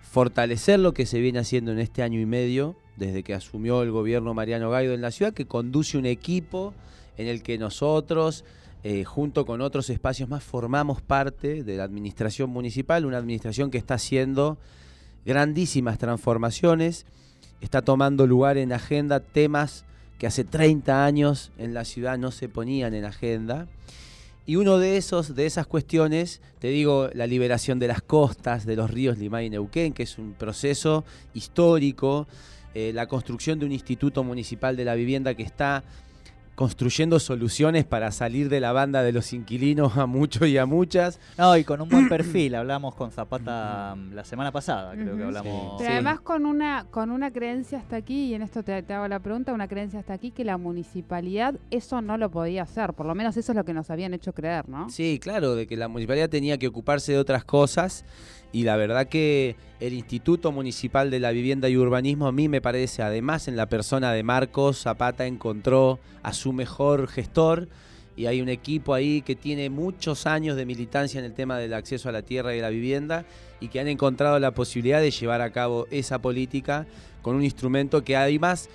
fortalecer 0.01 0.79
lo 0.79 0.93
que 0.93 1.05
se 1.05 1.19
viene 1.19 1.39
haciendo 1.39 1.71
en 1.71 1.79
este 1.79 2.03
año 2.03 2.19
y 2.19 2.25
medio, 2.25 2.75
desde 2.95 3.23
que 3.23 3.33
asumió 3.33 3.83
el 3.83 3.91
gobierno 3.91 4.33
Mariano 4.33 4.69
Gaido 4.69 4.93
en 4.93 5.01
la 5.01 5.11
ciudad, 5.11 5.33
que 5.33 5.45
conduce 5.45 5.97
un 5.97 6.05
equipo 6.05 6.73
en 7.17 7.27
el 7.27 7.41
que 7.43 7.57
nosotros, 7.57 8.45
eh, 8.83 9.03
junto 9.03 9.45
con 9.45 9.61
otros 9.61 9.89
espacios 9.89 10.29
más, 10.29 10.43
formamos 10.43 11.01
parte 11.01 11.63
de 11.63 11.77
la 11.77 11.83
administración 11.83 12.49
municipal, 12.49 13.05
una 13.05 13.17
administración 13.17 13.71
que 13.71 13.77
está 13.77 13.95
haciendo 13.95 14.57
grandísimas 15.27 15.97
transformaciones, 15.97 17.05
está 17.59 17.81
tomando 17.81 18.25
lugar 18.25 18.57
en 18.57 18.71
agenda 18.71 19.19
temas 19.19 19.83
que 20.17 20.25
hace 20.25 20.45
30 20.45 21.05
años 21.05 21.51
en 21.57 21.73
la 21.73 21.83
ciudad 21.83 22.17
no 22.17 22.31
se 22.31 22.47
ponían 22.47 22.93
en 22.93 23.03
agenda. 23.03 23.67
Y 24.45 24.55
uno 24.55 24.77
de 24.77 24.95
esos, 24.95 25.35
de 25.35 25.45
esas 25.45 25.67
cuestiones, 25.67 26.39
te 26.59 26.69
digo, 26.69 27.09
la 27.13 27.27
liberación 27.27 27.77
de 27.77 27.89
las 27.89 28.01
costas, 28.01 28.65
de 28.65 28.77
los 28.77 28.89
ríos 28.89 29.17
Limay 29.17 29.47
y 29.47 29.49
Neuquén, 29.49 29.91
que 29.91 30.03
es 30.03 30.17
un 30.17 30.31
proceso 30.31 31.03
histórico, 31.33 32.25
eh, 32.73 32.93
la 32.93 33.07
construcción 33.07 33.59
de 33.59 33.65
un 33.65 33.73
instituto 33.73 34.23
municipal 34.23 34.77
de 34.77 34.85
la 34.85 34.95
vivienda 34.95 35.33
que 35.33 35.43
está 35.43 35.83
construyendo 36.57 37.19
soluciones 37.19 37.85
para 37.85 38.11
salir 38.11 38.49
de 38.49 38.59
la 38.59 38.71
banda 38.71 39.03
de 39.03 39.11
los 39.11 39.31
inquilinos 39.31 39.95
a 39.95 40.07
muchos 40.07 40.47
y 40.47 40.57
a 40.57 40.65
muchas. 40.65 41.19
No, 41.37 41.55
y 41.55 41.63
con 41.63 41.79
un 41.81 41.87
buen 41.87 42.09
perfil, 42.09 42.55
hablamos 42.55 42.95
con 42.95 43.11
Zapata 43.11 43.93
mm, 43.95 44.13
la 44.13 44.23
semana 44.23 44.51
pasada, 44.51 44.93
creo 44.93 45.15
que 45.15 45.23
hablamos. 45.23 45.75
Pero 45.77 45.91
además 45.91 46.19
con 46.21 46.47
una, 46.47 46.87
con 46.89 47.11
una 47.11 47.29
creencia 47.29 47.77
hasta 47.77 47.97
aquí, 47.97 48.29
y 48.29 48.33
en 48.33 48.41
esto 48.41 48.63
te, 48.63 48.81
te, 48.81 48.91
hago 48.91 49.07
la 49.07 49.19
pregunta, 49.19 49.53
una 49.53 49.67
creencia 49.67 49.99
hasta 49.99 50.13
aquí 50.13 50.31
que 50.31 50.43
la 50.43 50.57
municipalidad 50.57 51.53
eso 51.69 52.01
no 52.01 52.17
lo 52.17 52.31
podía 52.31 52.63
hacer, 52.63 52.93
por 52.93 53.05
lo 53.05 53.13
menos 53.13 53.37
eso 53.37 53.51
es 53.51 53.55
lo 53.55 53.63
que 53.63 53.75
nos 53.75 53.91
habían 53.91 54.15
hecho 54.15 54.33
creer, 54.33 54.67
¿no? 54.67 54.89
Sí, 54.89 55.19
claro, 55.21 55.53
de 55.53 55.67
que 55.67 55.77
la 55.77 55.87
municipalidad 55.87 56.27
tenía 56.27 56.57
que 56.57 56.67
ocuparse 56.67 57.11
de 57.11 57.19
otras 57.19 57.45
cosas 57.45 58.03
y 58.51 58.63
la 58.63 58.77
verdad 58.77 59.07
que 59.07 59.55
el 59.79 59.93
Instituto 59.93 60.51
Municipal 60.51 61.11
de 61.11 61.19
la 61.19 61.31
Vivienda 61.31 61.69
y 61.69 61.77
Urbanismo 61.77 62.27
a 62.27 62.31
mí 62.31 62.47
me 62.47 62.61
parece, 62.61 63.03
además 63.03 63.47
en 63.47 63.55
la 63.55 63.67
persona 63.67 64.11
de 64.13 64.23
Marcos 64.23 64.81
Zapata 64.81 65.25
encontró 65.25 65.99
a 66.23 66.33
su 66.33 66.53
mejor 66.53 67.07
gestor. 67.07 67.67
Y 68.15 68.25
hay 68.25 68.41
un 68.41 68.49
equipo 68.49 68.95
ahí 68.95 69.21
que 69.21 69.35
tiene 69.35 69.69
muchos 69.69 70.25
años 70.25 70.55
de 70.55 70.65
militancia 70.65 71.19
en 71.19 71.25
el 71.25 71.35
tema 71.35 71.59
del 71.59 71.75
acceso 71.75 72.09
a 72.09 72.11
la 72.11 72.23
tierra 72.23 72.55
y 72.55 72.61
la 72.61 72.69
vivienda 72.69 73.25
y 73.59 73.67
que 73.67 73.79
han 73.79 73.87
encontrado 73.87 74.39
la 74.39 74.55
posibilidad 74.55 74.99
de 75.01 75.11
llevar 75.11 75.41
a 75.41 75.51
cabo 75.51 75.85
esa 75.91 76.19
política 76.19 76.87
con 77.21 77.35
un 77.35 77.43
instrumento 77.43 78.03
que 78.03 78.15
además 78.15 78.69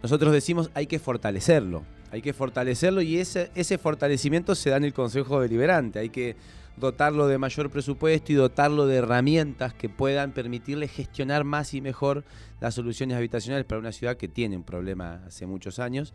nosotros 0.00 0.32
decimos 0.32 0.70
hay 0.74 0.86
que 0.86 1.00
fortalecerlo, 1.00 1.82
hay 2.12 2.22
que 2.22 2.32
fortalecerlo 2.32 3.02
y 3.02 3.18
ese, 3.18 3.50
ese 3.56 3.78
fortalecimiento 3.78 4.54
se 4.54 4.70
da 4.70 4.76
en 4.76 4.84
el 4.84 4.94
Consejo 4.94 5.40
Deliberante, 5.40 5.98
hay 5.98 6.10
que 6.10 6.36
dotarlo 6.76 7.28
de 7.28 7.38
mayor 7.38 7.70
presupuesto 7.70 8.32
y 8.32 8.36
dotarlo 8.36 8.86
de 8.86 8.96
herramientas 8.96 9.74
que 9.74 9.88
puedan 9.88 10.32
permitirle 10.32 10.88
gestionar 10.88 11.44
más 11.44 11.74
y 11.74 11.80
mejor 11.80 12.24
las 12.60 12.74
soluciones 12.74 13.16
habitacionales 13.16 13.64
para 13.64 13.78
una 13.78 13.92
ciudad 13.92 14.16
que 14.16 14.28
tiene 14.28 14.56
un 14.56 14.64
problema 14.64 15.22
hace 15.26 15.46
muchos 15.46 15.78
años. 15.78 16.12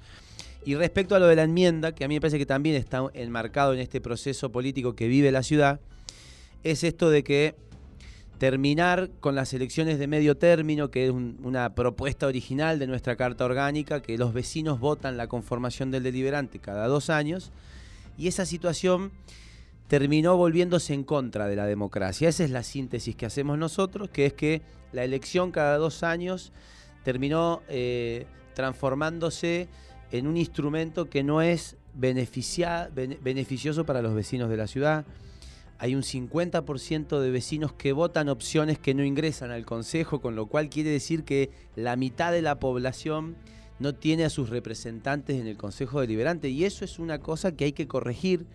Y 0.65 0.75
respecto 0.75 1.15
a 1.15 1.19
lo 1.19 1.27
de 1.27 1.37
la 1.37 1.43
enmienda, 1.43 1.93
que 1.93 2.03
a 2.03 2.07
mí 2.07 2.15
me 2.15 2.21
parece 2.21 2.37
que 2.37 2.45
también 2.45 2.75
está 2.75 3.03
enmarcado 3.13 3.73
en 3.73 3.79
este 3.79 4.01
proceso 4.01 4.51
político 4.51 4.95
que 4.95 5.07
vive 5.07 5.31
la 5.31 5.43
ciudad, 5.43 5.79
es 6.63 6.83
esto 6.83 7.09
de 7.09 7.23
que 7.23 7.55
terminar 8.39 9.09
con 9.19 9.35
las 9.35 9.53
elecciones 9.53 9.99
de 9.99 10.07
medio 10.07 10.35
término, 10.35 10.91
que 10.91 11.05
es 11.05 11.11
una 11.11 11.75
propuesta 11.75 12.27
original 12.27 12.79
de 12.79 12.87
nuestra 12.87 13.15
Carta 13.15 13.45
Orgánica, 13.45 14.01
que 14.01 14.17
los 14.17 14.33
vecinos 14.33 14.79
votan 14.79 15.17
la 15.17 15.27
conformación 15.27 15.91
del 15.91 16.03
deliberante 16.03 16.59
cada 16.59 16.87
dos 16.87 17.09
años, 17.09 17.51
y 18.17 18.27
esa 18.27 18.45
situación 18.45 19.11
terminó 19.89 20.37
volviéndose 20.37 20.93
en 20.93 21.03
contra 21.03 21.47
de 21.47 21.55
la 21.55 21.65
democracia. 21.65 22.29
Esa 22.29 22.43
es 22.43 22.51
la 22.51 22.61
síntesis 22.61 23.15
que 23.15 23.25
hacemos 23.25 23.57
nosotros, 23.57 24.07
que 24.09 24.27
es 24.27 24.33
que 24.33 24.61
la 24.93 25.03
elección 25.03 25.51
cada 25.51 25.77
dos 25.77 26.03
años 26.03 26.53
terminó 27.03 27.63
eh, 27.67 28.27
transformándose 28.53 29.67
en 30.11 30.27
un 30.27 30.37
instrumento 30.37 31.09
que 31.09 31.23
no 31.23 31.41
es 31.41 31.75
beneficioso 31.95 33.83
para 33.83 34.03
los 34.03 34.13
vecinos 34.13 34.51
de 34.51 34.57
la 34.57 34.67
ciudad. 34.67 35.05
Hay 35.79 35.95
un 35.95 36.03
50% 36.03 37.19
de 37.19 37.31
vecinos 37.31 37.73
que 37.73 37.91
votan 37.91 38.29
opciones 38.29 38.77
que 38.77 38.93
no 38.93 39.03
ingresan 39.03 39.49
al 39.49 39.65
Consejo, 39.65 40.21
con 40.21 40.35
lo 40.35 40.45
cual 40.45 40.69
quiere 40.69 40.91
decir 40.91 41.23
que 41.23 41.49
la 41.75 41.95
mitad 41.95 42.31
de 42.31 42.43
la 42.43 42.59
población 42.59 43.37
no 43.79 43.95
tiene 43.95 44.23
a 44.23 44.29
sus 44.29 44.49
representantes 44.49 45.39
en 45.39 45.47
el 45.47 45.57
Consejo 45.57 45.99
Deliberante 45.99 46.49
y 46.49 46.65
eso 46.65 46.85
es 46.85 46.99
una 46.99 47.17
cosa 47.17 47.53
que 47.53 47.65
hay 47.65 47.71
que 47.71 47.87
corregir 47.87 48.45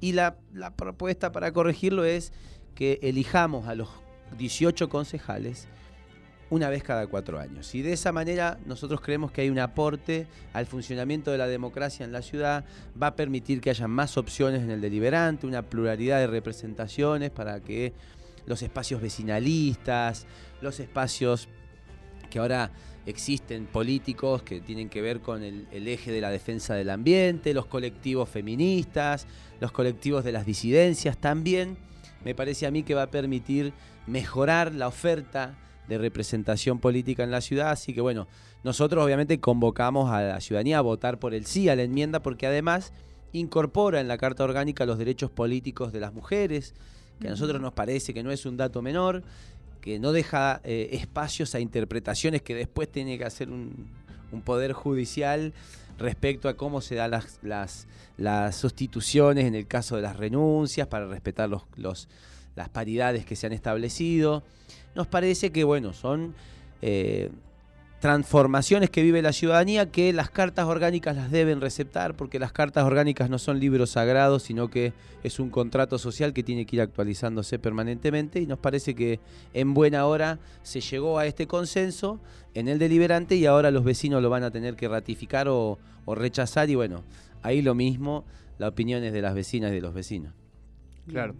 y 0.00 0.12
la, 0.12 0.36
propuesta 0.76 1.32
para 1.32 1.52
corregirlo 1.52 2.04
es 2.04 2.32
que 2.74 2.98
elijamos 3.02 3.66
a 3.66 3.74
los 3.74 3.88
18 4.36 4.88
concejales 4.88 5.68
una 6.50 6.70
vez 6.70 6.82
cada 6.82 7.06
cuatro 7.06 7.38
años. 7.38 7.74
Y 7.74 7.82
de 7.82 7.92
esa 7.92 8.12
manera 8.12 8.58
nosotros 8.64 9.00
creemos 9.00 9.32
que 9.32 9.42
hay 9.42 9.50
un 9.50 9.58
aporte 9.58 10.26
al 10.52 10.66
funcionamiento 10.66 11.30
de 11.30 11.38
la 11.38 11.46
democracia 11.46 12.04
en 12.04 12.12
la 12.12 12.22
ciudad, 12.22 12.64
va 13.00 13.08
a 13.08 13.16
permitir 13.16 13.60
que 13.60 13.70
haya 13.70 13.88
más 13.88 14.16
opciones 14.16 14.62
en 14.62 14.70
el 14.70 14.80
deliberante, 14.80 15.46
una 15.46 15.62
pluralidad 15.62 16.18
de 16.18 16.26
representaciones 16.26 17.30
para 17.30 17.60
que 17.60 17.92
los 18.46 18.62
espacios 18.62 19.02
vecinalistas, 19.02 20.26
los 20.62 20.80
espacios 20.80 21.48
que 22.28 22.38
ahora 22.38 22.70
existen 23.06 23.66
políticos 23.66 24.42
que 24.42 24.60
tienen 24.60 24.88
que 24.90 25.00
ver 25.00 25.20
con 25.20 25.42
el, 25.42 25.66
eje 25.70 26.12
de 26.12 26.20
la 26.20 26.30
defensa 26.30 26.74
del 26.74 26.90
ambiente, 26.90 27.54
los 27.54 27.66
colectivos 27.66 28.28
feministas, 28.28 29.26
los 29.60 29.72
colectivos 29.72 30.24
de 30.24 30.32
las 30.32 30.44
disidencias 30.44 31.16
también, 31.16 31.78
me 32.24 32.34
parece 32.34 32.66
a 32.66 32.70
mí 32.70 32.82
que 32.82 32.94
va 32.94 33.04
a 33.04 33.10
permitir 33.10 33.72
mejorar 34.06 34.74
la 34.74 34.88
oferta 34.88 35.56
de 35.88 35.96
representación 35.96 36.80
política 36.80 37.24
en 37.24 37.30
la 37.30 37.40
ciudad, 37.40 37.70
así 37.70 37.94
que 37.94 38.02
bueno, 38.02 38.28
nosotros 38.62 39.02
obviamente 39.02 39.40
convocamos 39.40 40.10
a 40.10 40.20
la 40.20 40.40
ciudadanía 40.40 40.78
a 40.78 40.82
votar 40.82 41.18
por 41.18 41.32
el 41.32 41.46
sí 41.46 41.68
a 41.68 41.76
la 41.76 41.84
enmienda 41.84 42.20
porque 42.20 42.46
además 42.46 42.92
incorpora 43.32 44.00
en 44.00 44.08
la 44.08 44.18
Carta 44.18 44.44
Orgánica 44.44 44.84
los 44.84 44.98
derechos 44.98 45.30
políticos 45.30 45.92
de 45.92 46.00
las 46.00 46.12
mujeres, 46.12 46.74
que 47.20 47.28
a 47.28 47.30
nosotros 47.30 47.60
nos 47.60 47.72
parece 47.72 48.14
que 48.14 48.22
no 48.22 48.30
es 48.30 48.46
un 48.46 48.56
dato 48.56 48.82
menor, 48.82 49.22
que 49.80 49.98
no 49.98 50.12
deja 50.12 50.60
eh, 50.64 50.90
espacios 50.92 51.54
a 51.54 51.60
interpretaciones 51.60 52.42
que 52.42 52.54
después 52.54 52.90
tiene 52.90 53.18
que 53.18 53.24
hacer 53.24 53.50
un, 53.50 53.90
poder 54.44 54.72
judicial 54.72 55.54
respecto 55.98 56.48
a 56.48 56.54
cómo 56.56 56.80
se 56.80 56.94
dan 56.94 57.10
las, 57.10 57.86
las, 58.16 58.56
sustituciones 58.56 59.46
en 59.46 59.54
el 59.54 59.66
caso 59.66 59.96
de 59.96 60.02
las 60.02 60.16
renuncias 60.16 60.86
para 60.86 61.06
respetar 61.06 61.48
los, 61.48 62.08
las 62.54 62.68
paridades 62.68 63.24
que 63.24 63.36
se 63.36 63.46
han 63.46 63.52
establecido. 63.52 64.42
Nos 64.94 65.06
parece 65.06 65.50
que, 65.50 65.64
bueno, 65.64 65.92
son 65.94 66.34
eh, 66.82 67.30
transformaciones 68.00 68.90
que 68.90 69.02
vive 69.02 69.22
la 69.22 69.32
ciudadanía 69.32 69.90
que 69.90 70.12
las 70.12 70.30
cartas 70.30 70.66
orgánicas 70.66 71.16
las 71.16 71.30
deben 71.30 71.60
receptar, 71.60 72.14
porque 72.14 72.38
las 72.38 72.52
cartas 72.52 72.84
orgánicas 72.84 73.28
no 73.28 73.38
son 73.38 73.58
libros 73.58 73.90
sagrados, 73.90 74.44
sino 74.44 74.70
que 74.70 74.92
es 75.24 75.40
un 75.40 75.50
contrato 75.50 75.98
social 75.98 76.32
que 76.32 76.44
tiene 76.44 76.64
que 76.64 76.76
ir 76.76 76.82
actualizándose 76.82 77.58
permanentemente 77.58 78.40
y 78.40 78.46
nos 78.46 78.58
parece 78.60 78.94
que 78.94 79.18
en 79.52 79.74
buena 79.74 80.06
hora 80.06 80.38
se 80.62 80.80
llegó 80.80 81.18
a 81.18 81.26
este 81.26 81.48
consenso 81.48 82.20
en 82.54 82.68
el 82.68 82.78
deliberante 82.78 83.34
y 83.34 83.46
ahora 83.46 83.70
los 83.70 83.84
vecinos 83.84 84.22
lo 84.22 84.30
van 84.30 84.44
a 84.44 84.50
tener 84.50 84.76
que 84.76 84.88
ratificar 84.88 85.48
o, 85.48 85.78
rechazar 86.06 86.70
y 86.70 86.74
bueno, 86.74 87.02
ahí 87.42 87.60
lo 87.62 87.74
mismo, 87.74 88.24
las 88.58 88.70
opiniones 88.70 89.12
de 89.12 89.20
las 89.20 89.34
vecinas 89.34 89.72
y 89.72 89.74
de 89.74 89.80
los 89.80 89.92
vecinos. 89.92 90.32
Claro. 91.08 91.34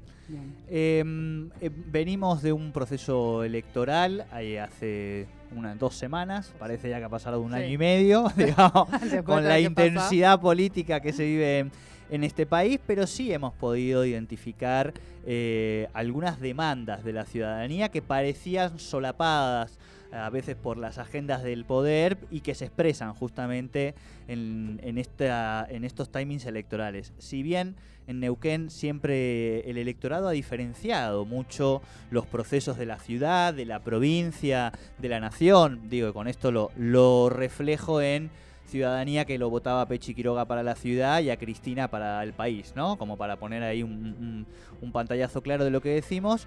Em, 0.68 1.48
eh, 1.60 1.70
venimos 1.90 2.42
de 2.42 2.52
un 2.52 2.72
proceso 2.72 3.44
electoral 3.44 4.26
hace 4.30 5.26
unas 5.56 5.78
dos 5.78 5.94
semanas, 5.94 6.52
parece 6.58 6.90
ya 6.90 6.98
que 6.98 7.04
ha 7.04 7.08
pasado 7.08 7.40
un 7.40 7.54
año 7.54 7.66
y 7.66 7.78
medio, 7.78 8.30
digamos, 8.36 8.88
con 9.24 9.44
la 9.44 9.58
intensidad 9.58 10.40
política 10.40 11.00
que 11.00 11.12
se 11.12 11.24
vive 11.24 11.70
en 12.10 12.24
este 12.24 12.46
país, 12.46 12.78
pero 12.86 13.06
sí 13.06 13.32
hemos 13.32 13.54
podido 13.54 14.04
identificar 14.04 14.92
eh, 15.26 15.88
algunas 15.92 16.40
demandas 16.40 17.04
de 17.04 17.12
la 17.12 17.24
ciudadanía 17.24 17.90
que 17.90 18.02
parecían 18.02 18.78
solapadas 18.78 19.78
a 20.12 20.30
veces 20.30 20.56
por 20.56 20.78
las 20.78 20.98
agendas 20.98 21.42
del 21.42 21.64
poder 21.64 22.18
y 22.30 22.40
que 22.40 22.54
se 22.54 22.66
expresan 22.66 23.14
justamente 23.14 23.94
en, 24.26 24.98
esta, 24.98 25.66
en 25.68 25.84
estos 25.84 26.10
timings 26.10 26.46
electorales. 26.46 27.12
Si 27.18 27.42
bien 27.42 27.76
en 28.06 28.20
Neuquén 28.20 28.70
siempre 28.70 29.68
el 29.68 29.76
electorado 29.76 30.28
ha 30.28 30.32
diferenciado 30.32 31.24
mucho 31.24 31.82
los 32.10 32.26
procesos 32.26 32.78
de 32.78 32.86
la 32.86 32.98
ciudad, 32.98 33.52
de 33.52 33.66
la 33.66 33.80
provincia, 33.80 34.72
de 34.98 35.08
la 35.08 35.20
nación, 35.20 35.90
digo, 35.90 36.14
con 36.14 36.26
esto 36.26 36.50
lo, 36.50 36.70
lo 36.76 37.28
reflejo 37.28 38.00
en 38.00 38.30
ciudadanía 38.66 39.24
que 39.24 39.38
lo 39.38 39.50
votaba 39.50 39.82
a 39.82 39.88
Pechi 39.88 40.14
Quiroga 40.14 40.44
para 40.44 40.62
la 40.62 40.74
ciudad 40.74 41.20
y 41.20 41.30
a 41.30 41.38
Cristina 41.38 41.88
para 41.88 42.22
el 42.22 42.34
país, 42.34 42.74
¿no? 42.76 42.96
Como 42.98 43.16
para 43.16 43.36
poner 43.36 43.62
ahí 43.62 43.82
un, 43.82 44.46
un 44.80 44.92
pantallazo 44.92 45.42
claro 45.42 45.64
de 45.64 45.70
lo 45.70 45.80
que 45.80 45.88
decimos 45.88 46.46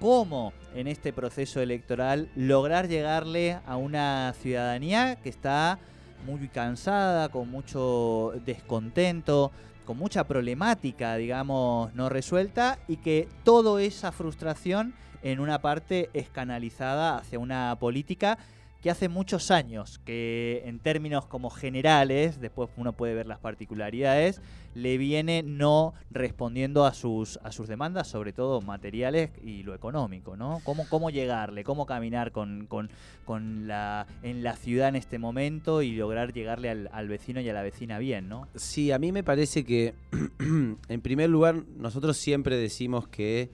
cómo 0.00 0.52
en 0.74 0.86
este 0.86 1.12
proceso 1.12 1.60
electoral 1.60 2.28
lograr 2.36 2.88
llegarle 2.88 3.58
a 3.66 3.76
una 3.76 4.34
ciudadanía 4.40 5.16
que 5.16 5.28
está 5.28 5.78
muy 6.26 6.48
cansada, 6.48 7.28
con 7.28 7.50
mucho 7.50 8.32
descontento, 8.44 9.52
con 9.84 9.96
mucha 9.96 10.24
problemática, 10.24 11.16
digamos, 11.16 11.94
no 11.94 12.08
resuelta 12.08 12.78
y 12.88 12.96
que 12.96 13.28
toda 13.44 13.80
esa 13.82 14.12
frustración 14.12 14.94
en 15.22 15.40
una 15.40 15.60
parte 15.60 16.10
es 16.12 16.28
canalizada 16.28 17.18
hacia 17.18 17.38
una 17.38 17.76
política 17.78 18.38
que 18.86 18.90
hace 18.92 19.08
muchos 19.08 19.50
años 19.50 20.00
que 20.04 20.62
en 20.64 20.78
términos 20.78 21.26
como 21.26 21.50
generales, 21.50 22.40
después 22.40 22.70
uno 22.76 22.92
puede 22.92 23.14
ver 23.14 23.26
las 23.26 23.40
particularidades, 23.40 24.40
le 24.76 24.96
viene 24.96 25.42
no 25.42 25.92
respondiendo 26.12 26.86
a 26.86 26.94
sus, 26.94 27.40
a 27.42 27.50
sus 27.50 27.66
demandas, 27.66 28.06
sobre 28.06 28.32
todo 28.32 28.60
materiales 28.60 29.30
y 29.42 29.64
lo 29.64 29.74
económico, 29.74 30.36
¿no? 30.36 30.60
¿Cómo, 30.62 30.86
cómo 30.88 31.10
llegarle, 31.10 31.64
cómo 31.64 31.84
caminar 31.84 32.30
con, 32.30 32.68
con, 32.68 33.66
la, 33.66 34.06
en 34.22 34.44
la 34.44 34.54
ciudad 34.54 34.90
en 34.90 34.94
este 34.94 35.18
momento 35.18 35.82
y 35.82 35.90
lograr 35.96 36.32
llegarle 36.32 36.70
al, 36.70 36.88
al 36.92 37.08
vecino 37.08 37.40
y 37.40 37.48
a 37.48 37.52
la 37.54 37.62
vecina 37.62 37.98
bien, 37.98 38.28
¿no? 38.28 38.46
Sí, 38.54 38.92
a 38.92 39.00
mí 39.00 39.10
me 39.10 39.24
parece 39.24 39.64
que, 39.64 39.94
en 40.38 41.00
primer 41.02 41.28
lugar, 41.28 41.64
nosotros 41.76 42.16
siempre 42.18 42.56
decimos 42.56 43.08
que, 43.08 43.50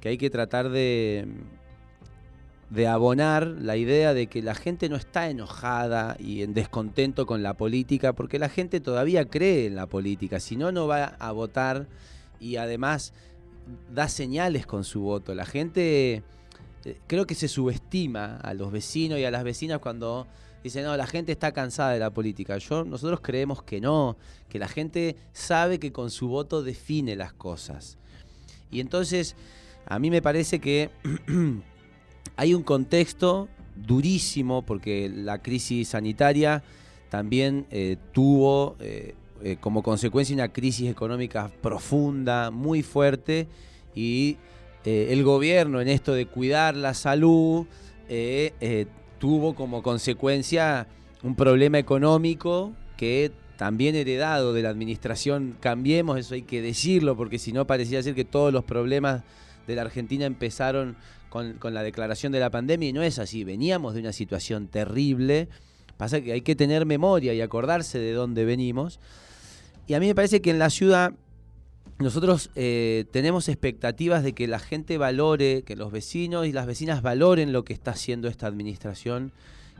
que 0.00 0.08
hay 0.08 0.16
que 0.16 0.30
tratar 0.30 0.70
de 0.70 1.28
de 2.74 2.88
abonar 2.88 3.46
la 3.46 3.76
idea 3.76 4.14
de 4.14 4.26
que 4.26 4.42
la 4.42 4.54
gente 4.54 4.88
no 4.88 4.96
está 4.96 5.30
enojada 5.30 6.16
y 6.18 6.42
en 6.42 6.54
descontento 6.54 7.24
con 7.24 7.42
la 7.42 7.54
política, 7.54 8.14
porque 8.14 8.40
la 8.40 8.48
gente 8.48 8.80
todavía 8.80 9.26
cree 9.26 9.66
en 9.66 9.76
la 9.76 9.86
política, 9.86 10.40
si 10.40 10.56
no, 10.56 10.72
no 10.72 10.88
va 10.88 11.04
a 11.04 11.30
votar 11.30 11.86
y 12.40 12.56
además 12.56 13.12
da 13.94 14.08
señales 14.08 14.66
con 14.66 14.82
su 14.82 15.02
voto. 15.02 15.34
La 15.34 15.46
gente 15.46 16.24
eh, 16.84 16.98
creo 17.06 17.26
que 17.26 17.36
se 17.36 17.46
subestima 17.46 18.38
a 18.38 18.54
los 18.54 18.72
vecinos 18.72 19.20
y 19.20 19.24
a 19.24 19.30
las 19.30 19.44
vecinas 19.44 19.78
cuando 19.78 20.26
dicen, 20.64 20.84
no, 20.84 20.96
la 20.96 21.06
gente 21.06 21.30
está 21.30 21.52
cansada 21.52 21.92
de 21.92 22.00
la 22.00 22.10
política. 22.10 22.58
Yo, 22.58 22.84
nosotros 22.84 23.20
creemos 23.20 23.62
que 23.62 23.80
no, 23.80 24.16
que 24.48 24.58
la 24.58 24.68
gente 24.68 25.14
sabe 25.32 25.78
que 25.78 25.92
con 25.92 26.10
su 26.10 26.26
voto 26.26 26.64
define 26.64 27.14
las 27.14 27.32
cosas. 27.32 27.98
Y 28.72 28.80
entonces, 28.80 29.36
a 29.86 30.00
mí 30.00 30.10
me 30.10 30.22
parece 30.22 30.58
que 30.58 30.90
hay 32.36 32.54
un 32.54 32.62
contexto 32.62 33.48
durísimo 33.76 34.62
porque 34.62 35.10
la 35.12 35.42
crisis 35.42 35.88
sanitaria 35.88 36.62
también 37.08 37.66
eh, 37.70 37.96
tuvo 38.12 38.76
eh, 38.80 39.14
eh, 39.42 39.56
como 39.60 39.82
consecuencia 39.82 40.34
una 40.34 40.52
crisis 40.52 40.90
económica 40.90 41.50
profunda, 41.62 42.50
muy 42.50 42.82
fuerte, 42.82 43.46
y 43.94 44.36
el 44.84 45.22
gobierno 45.22 45.80
en 45.80 45.88
esto 45.88 46.12
de 46.12 46.26
cuidar 46.26 46.76
la 46.76 46.92
salud 46.92 47.64
tuvo 49.18 49.54
como 49.54 49.82
consecuencia 49.82 50.88
un 51.22 51.36
problema 51.36 51.78
económico 51.78 52.72
que 52.98 53.32
también 53.56 53.94
heredado 53.94 54.52
de 54.52 54.62
la 54.62 54.68
administración 54.68 55.56
Cambiemos, 55.60 56.18
eso 56.18 56.34
hay 56.34 56.42
que 56.42 56.60
decirlo, 56.60 57.16
porque 57.16 57.38
si 57.38 57.52
no 57.52 57.66
parecía 57.66 58.02
ser 58.02 58.14
que 58.14 58.24
todos 58.24 58.52
los 58.52 58.64
problemas 58.64 59.22
de 59.66 59.76
la 59.76 59.82
Argentina 59.82 60.26
empezaron 60.26 60.96
con, 61.34 61.74
la 61.74 61.82
declaración 61.82 62.30
de 62.30 62.38
la 62.38 62.50
pandemia 62.50 62.88
y 62.88 62.92
no 62.92 63.02
es 63.02 63.18
así. 63.18 63.42
Veníamos 63.42 63.94
de 63.94 64.00
una 64.00 64.12
situación 64.12 64.68
terrible. 64.68 65.48
Pasa 65.96 66.20
que 66.20 66.32
hay 66.32 66.42
que 66.42 66.54
tener 66.54 66.86
memoria 66.86 67.34
y 67.34 67.40
acordarse 67.40 67.98
de 67.98 68.12
dónde 68.12 68.44
venimos. 68.44 69.00
Y 69.88 69.94
a 69.94 70.00
mí 70.00 70.06
me 70.06 70.14
parece 70.14 70.40
que 70.40 70.50
en 70.50 70.60
la 70.60 70.70
ciudad 70.70 71.12
nosotros 71.98 72.50
eh, 72.54 73.06
tenemos 73.10 73.48
expectativas 73.48 74.22
de 74.22 74.32
que 74.32 74.46
la 74.46 74.60
gente 74.60 74.96
valore, 74.96 75.62
que 75.62 75.74
los 75.74 75.90
vecinos 75.90 76.46
y 76.46 76.52
las 76.52 76.66
vecinas 76.66 77.02
valoren 77.02 77.52
lo 77.52 77.64
que 77.64 77.72
está 77.72 77.90
haciendo 77.90 78.28
esta 78.28 78.46
administración, 78.46 79.32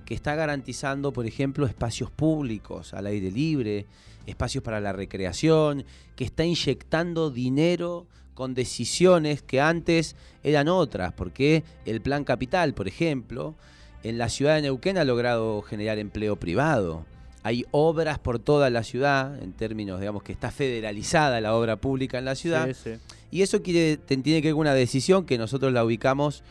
que 0.07 0.15
está 0.15 0.35
garantizando, 0.35 1.13
por 1.13 1.25
ejemplo, 1.25 1.67
espacios 1.67 2.11
públicos 2.11 2.95
al 2.95 3.07
aire 3.07 3.31
libre, 3.31 3.87
espacios 4.27 4.65
para 4.65 4.81
la 4.81 4.93
recreación, 4.93 5.85
que 6.17 6.25
está 6.25 6.45
inyectando 6.45 7.31
dinero 7.31 8.09
con 8.35 8.55
decisiones 8.55 9.43
que 9.43 9.61
antes 9.61 10.17
eran 10.43 10.69
otras, 10.69 11.13
porque 11.13 11.65
el 11.87 12.01
plan 12.01 12.25
capital, 12.25 12.75
por 12.75 12.89
ejemplo, 12.89 13.55
en 14.03 14.19
la 14.19 14.29
ciudad 14.29 14.57
de 14.57 14.63
Neuquén 14.63 14.99
ha 14.99 15.05
logrado 15.05 15.63
generar 15.63 15.99
empleo 15.99 16.37
privado. 16.37 17.07
Hay 17.43 17.65
obras 17.71 18.19
por 18.19 18.39
toda 18.39 18.71
la 18.71 18.83
ciudad, 18.83 19.43
en 19.43 19.53
términos, 19.53 20.01
digamos, 20.01 20.23
que 20.23 20.33
está 20.33 20.51
federalizada 20.51 21.41
la 21.41 21.55
obra 21.55 21.77
pública 21.77 22.19
en 22.19 22.25
la 22.25 22.35
ciudad. 22.35 22.69
Y 23.31 23.43
eso 23.43 23.63
quiere, 23.63 23.97
tiene 23.97 24.41
que 24.41 24.49
ver 24.49 24.53
con 24.53 24.61
una 24.61 24.75
decisión 24.75 25.27
que 25.27 25.39
nosotros 25.39 25.73
la 25.73 25.85
ubicamos 25.85 26.43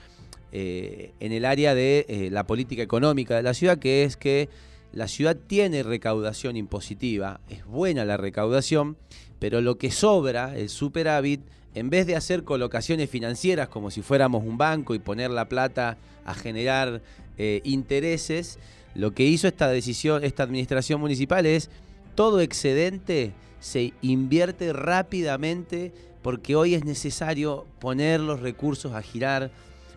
eh, 0.51 1.11
en 1.19 1.31
el 1.31 1.45
área 1.45 1.73
de 1.73 2.05
eh, 2.07 2.29
la 2.31 2.45
política 2.45 2.83
económica 2.83 3.35
de 3.35 3.43
la 3.43 3.55
ciudad, 3.55 3.79
que 3.79 4.03
es 4.03 4.17
que 4.17 4.49
la 4.93 5.07
ciudad 5.07 5.35
tiene 5.35 5.83
recaudación 5.83 6.55
impositiva, 6.55 7.41
es 7.49 7.65
buena 7.65 8.05
la 8.05 8.15
recaudación, 8.15 8.95
pero 9.39 9.59
lo 9.59 9.77
que 9.77 9.91
sobra, 9.91 10.55
el 10.55 10.69
superávit, 10.69 11.41
en 11.75 11.89
vez 11.89 12.05
de 12.05 12.15
hacer 12.15 12.43
colocaciones 12.43 13.09
financieras 13.09 13.67
como 13.67 13.91
si 13.91 14.01
fuéramos 14.01 14.43
un 14.43 14.57
banco 14.57 14.93
y 14.93 14.99
poner 14.99 15.31
la 15.31 15.49
plata 15.49 15.97
a 16.25 16.35
generar 16.35 17.01
eh, 17.37 17.61
intereses, 17.63 18.59
lo 18.93 19.11
que 19.11 19.25
hizo 19.25 19.47
esta 19.47 19.67
decisión, 19.67 20.23
esta 20.23 20.43
administración 20.43 21.01
municipal 21.01 21.45
es 21.47 21.69
todo 22.15 22.41
excedente 22.41 23.33
se 23.63 23.93
invierte 24.01 24.73
rápidamente 24.73 25.93
porque 26.21 26.55
hoy 26.55 26.75
es 26.75 26.83
necesario 26.83 27.65
poner 27.79 28.19
los 28.19 28.41
recursos 28.41 28.91
a 28.91 29.01
girar 29.01 29.51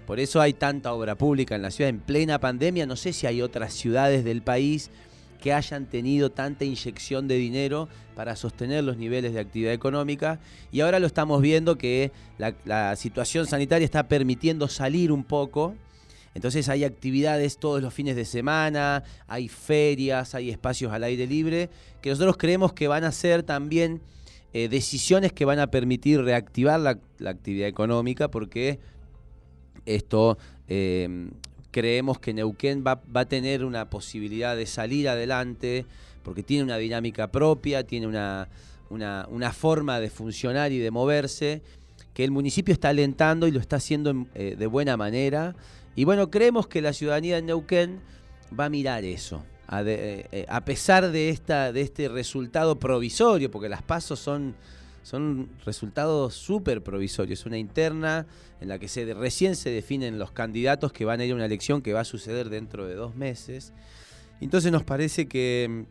Por 0.07 0.21
eso 0.21 0.41
hay 0.41 0.53
tanta 0.53 0.93
obra 0.93 1.17
pública 1.17 1.57
en 1.57 1.63
la 1.63 1.71
ciudad. 1.71 1.89
En 1.89 1.99
plena 1.99 2.39
pandemia, 2.39 2.87
no 2.87 2.95
sé 2.95 3.13
si 3.13 3.27
hay 3.27 3.43
otras 3.43 3.73
ciudades 3.73 4.25
del 4.25 4.41
país 4.41 4.91
que 5.41 5.53
hayan 5.53 5.87
tenido 5.87 6.31
tanta 6.31 6.65
inyección 6.65 7.29
de 7.29 7.37
dinero 7.37 7.89
para 8.15 8.37
sostener 8.37 8.85
los 8.85 8.97
niveles 8.97 9.35
de 9.35 9.41
actividad 9.41 9.73
económica. 9.73 10.39
Y 10.73 10.81
ahora 10.81 11.01
lo 11.01 11.07
estamos 11.07 11.43
viendo 11.43 11.77
que 11.77 12.13
la, 12.39 12.97
situación 12.97 13.47
sanitaria 13.47 13.85
está 13.85 14.09
permitiendo 14.09 14.69
salir 14.69 15.11
un 15.11 15.25
poco. 15.25 15.75
Entonces 16.35 16.69
hay 16.69 16.85
actividades 16.85 17.59
todos 17.59 17.83
los 17.83 17.93
fines 17.93 18.15
de 18.15 18.25
semana, 18.25 19.03
hay 19.27 19.49
ferias, 19.49 20.35
hay 20.35 20.51
espacios 20.51 20.93
al 20.93 21.03
aire 21.03 21.27
libre, 21.27 21.71
que 22.01 22.11
nosotros 22.11 22.37
creemos 22.37 22.75
que 22.75 22.89
van 22.89 23.05
a 23.05 23.13
ser 23.13 23.43
también 23.43 24.03
eh, 24.53 24.69
decisiones 24.69 25.33
que 25.33 25.47
van 25.47 25.59
a 25.59 25.69
permitir 25.69 26.21
reactivar 26.21 26.79
la, 26.79 26.99
la 27.19 27.31
actividad 27.31 27.69
económica, 27.69 28.29
porque 28.29 28.79
esto 29.87 30.37
eh, 30.69 31.28
creemos 31.71 32.19
que 32.19 32.33
Neuquén 32.33 32.85
va, 32.87 33.02
a 33.14 33.25
tener 33.26 33.64
una 33.64 33.90
posibilidad 33.90 34.57
de 34.57 34.66
salir 34.66 35.09
adelante 35.09 35.85
porque 36.23 36.43
tiene 36.43 36.64
una 36.64 36.78
dinámica 36.78 37.31
propia, 37.31 37.87
tiene 37.87 38.07
una, 38.07 38.49
una, 38.88 39.52
forma 39.52 40.00
de 40.00 40.11
funcionar 40.11 40.73
y 40.73 40.78
de 40.78 40.90
moverse 40.90 41.62
que 42.14 42.25
el 42.25 42.31
municipio 42.31 42.73
está 42.73 42.88
alentando 42.88 43.47
y 43.47 43.50
lo 43.50 43.61
está 43.61 43.76
haciendo 43.76 44.26
eh, 44.35 44.57
de 44.59 44.66
buena 44.66 44.97
manera. 44.97 45.55
Y 45.95 46.05
bueno, 46.05 46.31
creemos 46.31 46.66
que 46.66 46.81
la 46.81 46.93
ciudadanía 46.93 47.37
de 47.37 47.43
Neuquén 47.43 48.00
va 48.59 48.64
a 48.64 48.71
mirar 48.71 49.05
eso. 49.05 49.45
A, 49.69 49.83
eh, 49.85 50.47
a 50.49 50.64
pesar 50.64 51.11
de, 51.11 51.28
esta, 51.28 51.73
de 51.73 51.83
este 51.83 52.09
resultado 52.09 52.78
provisorio, 52.78 53.50
porque 53.50 53.69
las 53.69 53.83
pasos 53.83 54.19
son 54.19 54.55
son 55.07 55.49
resultados 55.65 56.35
súper 56.35 56.83
provisorios. 56.83 57.47
Una 57.47 57.59
interna 57.59 58.27
en 58.61 58.67
la 58.67 58.81
que 58.81 58.89
se, 58.89 59.15
recién 59.15 59.55
se 59.55 59.71
definen 59.71 60.19
los 60.19 60.33
candidatos 60.33 60.93
que 60.93 61.05
van 61.05 61.21
a 61.21 61.25
ir 61.25 61.31
a 61.31 61.37
una 61.37 61.45
elección 61.45 61.81
que 61.81 61.93
va 61.93 62.01
a 62.01 62.05
suceder 62.05 62.49
dentro 62.49 62.89
de 62.89 62.97
dos 62.97 63.15
meses. 63.15 63.73
Entonces 64.41 64.73
nos 64.73 64.83
parece 64.83 65.29
que, 65.29 65.85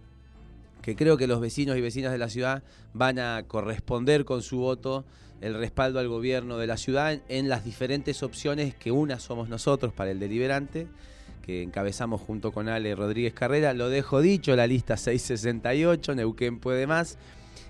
que 0.82 0.98
creo 0.98 1.16
que 1.16 1.28
los 1.28 1.40
vecinos 1.40 1.78
y 1.78 1.82
vecinas 1.82 2.12
de 2.12 2.18
la 2.18 2.28
ciudad 2.28 2.62
van 2.94 3.18
a 3.18 3.44
corresponder 3.48 4.26
con 4.26 4.42
su 4.42 4.58
voto 4.58 5.06
el 5.40 5.54
respaldo 5.54 6.00
al 6.00 6.10
gobierno 6.10 6.58
de 6.58 6.68
la 6.68 6.76
ciudad 6.76 7.18
en 7.30 7.48
las 7.48 7.64
diferentes 7.64 8.22
opciones 8.22 8.76
que 8.76 8.92
una 8.92 9.22
somos 9.22 9.48
nosotros 9.48 9.94
para 9.94 10.12
el 10.12 10.20
deliberante 10.20 10.88
que 11.42 11.64
encabezamos 11.64 12.20
junto 12.20 12.52
con 12.52 12.68
Ale 12.68 12.96
Rodríguez 12.96 13.34
Carrera. 13.34 13.74
Lo 13.74 13.88
dejo 13.88 14.20
dicho, 14.20 14.56
la 14.58 14.68
lista 14.68 14.98
668, 14.98 16.16
Neuquén 16.16 16.60
puede 16.60 16.86
más. 16.86 17.18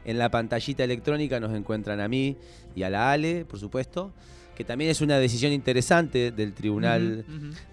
En 0.05 0.17
la 0.17 0.29
pantallita 0.29 0.83
electrónica 0.83 1.39
nos 1.39 1.53
encuentran 1.55 1.99
a 1.99 2.07
mí 2.07 2.37
y 2.75 2.83
a 2.83 2.89
la 2.89 3.11
Ale, 3.11 3.43
por 3.45 3.59
supuesto, 3.59 4.13
que 4.55 4.63
también 4.63 4.89
es 4.89 5.01
una 5.01 5.19
decisión 5.19 5.51
interesante 5.51 6.31
del 6.31 6.53
tribunal, 6.53 7.25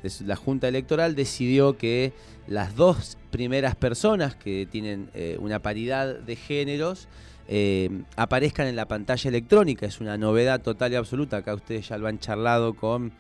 de 0.03 0.13
la 0.27 0.37
Junta 0.37 0.67
Electoral, 0.67 1.15
decidió 1.15 1.79
que 1.79 2.13
las 2.49 2.75
dos 2.75 3.19
primeras 3.31 3.77
personas 3.77 4.35
que 4.35 4.67
tienen 4.71 5.09
eh, 5.15 5.37
una 5.41 5.61
paridad 5.61 6.19
de 6.19 6.37
géneros 6.37 7.09
eh, 7.49 8.03
aparezcan 8.17 8.67
en 8.67 8.77
la 8.77 8.89
pantalla 8.89 9.29
electrónica. 9.29 9.87
Es 9.87 10.01
una 10.01 10.19
novedad 10.19 10.61
total 10.61 10.93
y 10.93 10.97
absoluta. 10.97 11.39
Acá 11.39 11.55
ustedes 11.55 11.89
ya 11.89 11.99
lo 11.99 12.09
han 12.09 12.19
charlado 12.19 12.75
con 12.75 13.13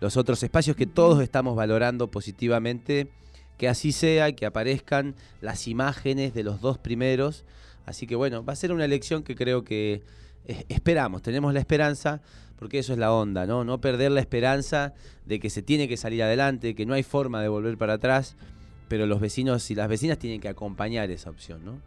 los 0.00 0.16
otros 0.16 0.42
espacios 0.42 0.76
que 0.76 0.86
todos 0.86 1.22
estamos 1.22 1.56
valorando 1.56 2.10
positivamente. 2.10 3.08
Que 3.58 3.68
así 3.68 3.92
sea 3.92 4.32
que 4.32 4.46
aparezcan 4.46 5.14
las 5.42 5.68
imágenes 5.68 6.32
de 6.32 6.42
los 6.42 6.62
dos 6.62 6.78
primeros 6.78 7.44
Así 7.90 8.06
que 8.06 8.14
bueno, 8.14 8.44
va 8.44 8.52
a 8.52 8.56
ser 8.56 8.72
una 8.72 8.84
elección 8.84 9.22
que 9.24 9.34
creo 9.34 9.64
que 9.64 10.02
eh, 10.46 10.64
esperamos, 10.68 11.22
tenemos 11.22 11.52
la 11.52 11.58
esperanza, 11.58 12.20
porque 12.56 12.78
eso 12.78 12.92
es 12.92 12.98
la 13.00 13.12
onda, 13.12 13.46
¿no? 13.46 13.64
No 13.64 13.80
perder 13.80 14.12
la 14.12 14.20
esperanza 14.20 14.94
de 15.26 15.40
que 15.40 15.50
se 15.50 15.60
tiene 15.60 15.88
que 15.88 15.96
salir 15.96 16.22
adelante, 16.22 16.74
que 16.74 16.86
no 16.86 16.94
hay 16.94 17.02
forma 17.02 17.42
de 17.42 17.48
volver 17.48 17.76
para 17.76 17.94
atrás, 17.94 18.36
pero 18.88 19.06
los 19.06 19.20
vecinos 19.20 19.68
y 19.70 19.74
las 19.74 19.88
vecinas 19.88 20.18
tienen 20.18 20.40
que 20.40 20.48
acompañar 20.48 21.10
esa 21.10 21.30
opción, 21.30 21.64
¿no? 21.64 21.78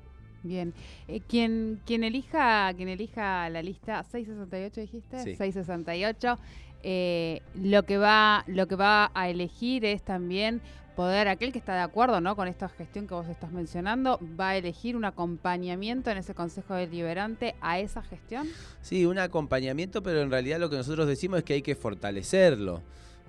Bien. 0.44 0.74
Eh, 1.08 1.22
quien, 1.22 1.80
quien, 1.86 2.04
elija, 2.04 2.74
quien 2.76 2.90
elija 2.90 3.50
la 3.50 3.62
lista 3.62 4.04
668, 4.04 4.82
dijiste, 4.82 5.24
668, 5.24 6.38
eh, 6.84 7.42
lo 7.56 7.84
que 7.84 7.98
va, 7.98 8.44
lo 8.48 8.68
que 8.68 8.76
va 8.76 9.12
a 9.14 9.30
elegir 9.30 9.86
es 9.86 10.04
también 10.04 10.62
poder, 10.96 11.28
aquel 11.28 11.52
que 11.52 11.60
está 11.60 11.74
de 11.74 11.82
acuerdo 11.82 12.22
¿no? 12.22 12.36
con 12.36 12.48
esta 12.48 12.70
gestión 12.70 13.08
que 13.08 13.14
vos 13.14 13.28
estás 13.28 13.52
mencionando, 13.52 14.20
va 14.40 14.50
a 14.50 14.58
elegir 14.58 14.96
un 14.96 15.06
acompañamiento 15.06 16.12
en 16.12 16.18
ese 16.18 16.34
Consejo 16.34 16.76
Deliberante 16.76 17.56
a 17.62 17.80
esa 17.80 18.02
gestión? 18.04 18.48
Sí, 18.82 19.06
un 19.06 19.18
acompañamiento, 19.18 20.04
pero 20.04 20.22
en 20.22 20.30
realidad 20.30 20.60
lo 20.60 20.70
que 20.70 20.78
nosotros 20.78 21.08
decimos 21.08 21.40
es 21.40 21.44
que 21.44 21.54
hay 21.54 21.62
que 21.62 21.76
fortalecerlo, 21.76 22.82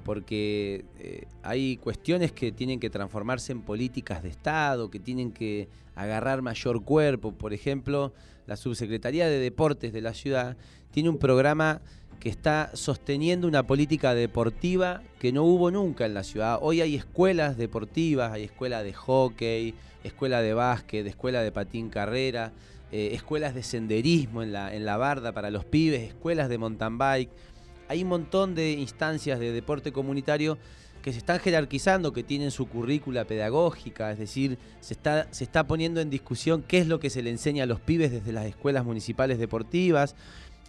porque 0.04 0.84
eh, 0.98 1.26
hay 1.42 1.78
cuestiones 1.78 2.32
que 2.32 2.52
tienen 2.52 2.78
que 2.78 2.90
transformarse 2.90 3.52
en 3.52 3.62
políticas 3.62 4.22
de 4.22 4.28
Estado, 4.28 4.90
que 4.90 5.00
tienen 5.00 5.32
que 5.32 5.68
agarrar 5.94 6.42
mayor 6.42 6.84
cuerpo. 6.84 7.32
Por 7.32 7.54
ejemplo, 7.54 8.12
la 8.46 8.56
Subsecretaría 8.56 9.26
de 9.26 9.38
Deportes 9.38 9.92
de 9.92 10.02
la 10.02 10.12
ciudad 10.12 10.56
tiene 10.90 11.08
un 11.08 11.18
programa 11.18 11.80
que 12.24 12.30
está 12.30 12.70
sosteniendo 12.72 13.46
una 13.46 13.66
política 13.66 14.14
deportiva 14.14 15.02
que 15.18 15.30
no 15.30 15.44
hubo 15.44 15.70
nunca 15.70 16.06
en 16.06 16.14
la 16.14 16.24
ciudad. 16.24 16.58
Hoy 16.62 16.80
hay 16.80 16.94
escuelas 16.94 17.58
deportivas, 17.58 18.32
hay 18.32 18.44
escuela 18.44 18.82
de 18.82 18.94
hockey, 18.94 19.74
escuela 20.04 20.40
de 20.40 20.54
básquet, 20.54 21.06
escuela 21.06 21.42
de 21.42 21.52
patín 21.52 21.90
carrera, 21.90 22.52
eh, 22.92 23.10
escuelas 23.12 23.54
de 23.54 23.62
senderismo 23.62 24.42
en 24.42 24.52
la, 24.52 24.74
en 24.74 24.86
la 24.86 24.96
barda 24.96 25.32
para 25.32 25.50
los 25.50 25.66
pibes, 25.66 26.00
escuelas 26.00 26.48
de 26.48 26.56
mountain 26.56 26.96
bike. 26.96 27.30
Hay 27.88 28.02
un 28.04 28.08
montón 28.08 28.54
de 28.54 28.72
instancias 28.72 29.38
de 29.38 29.52
deporte 29.52 29.92
comunitario 29.92 30.56
que 31.02 31.12
se 31.12 31.18
están 31.18 31.40
jerarquizando, 31.40 32.14
que 32.14 32.22
tienen 32.22 32.50
su 32.50 32.66
currícula 32.66 33.26
pedagógica, 33.26 34.10
es 34.10 34.18
decir, 34.18 34.56
se 34.80 34.94
está, 34.94 35.28
se 35.30 35.44
está 35.44 35.66
poniendo 35.66 36.00
en 36.00 36.08
discusión 36.08 36.64
qué 36.66 36.78
es 36.78 36.86
lo 36.86 36.98
que 36.98 37.10
se 37.10 37.22
le 37.22 37.28
enseña 37.28 37.64
a 37.64 37.66
los 37.66 37.80
pibes 37.80 38.10
desde 38.10 38.32
las 38.32 38.46
escuelas 38.46 38.86
municipales 38.86 39.36
deportivas 39.36 40.16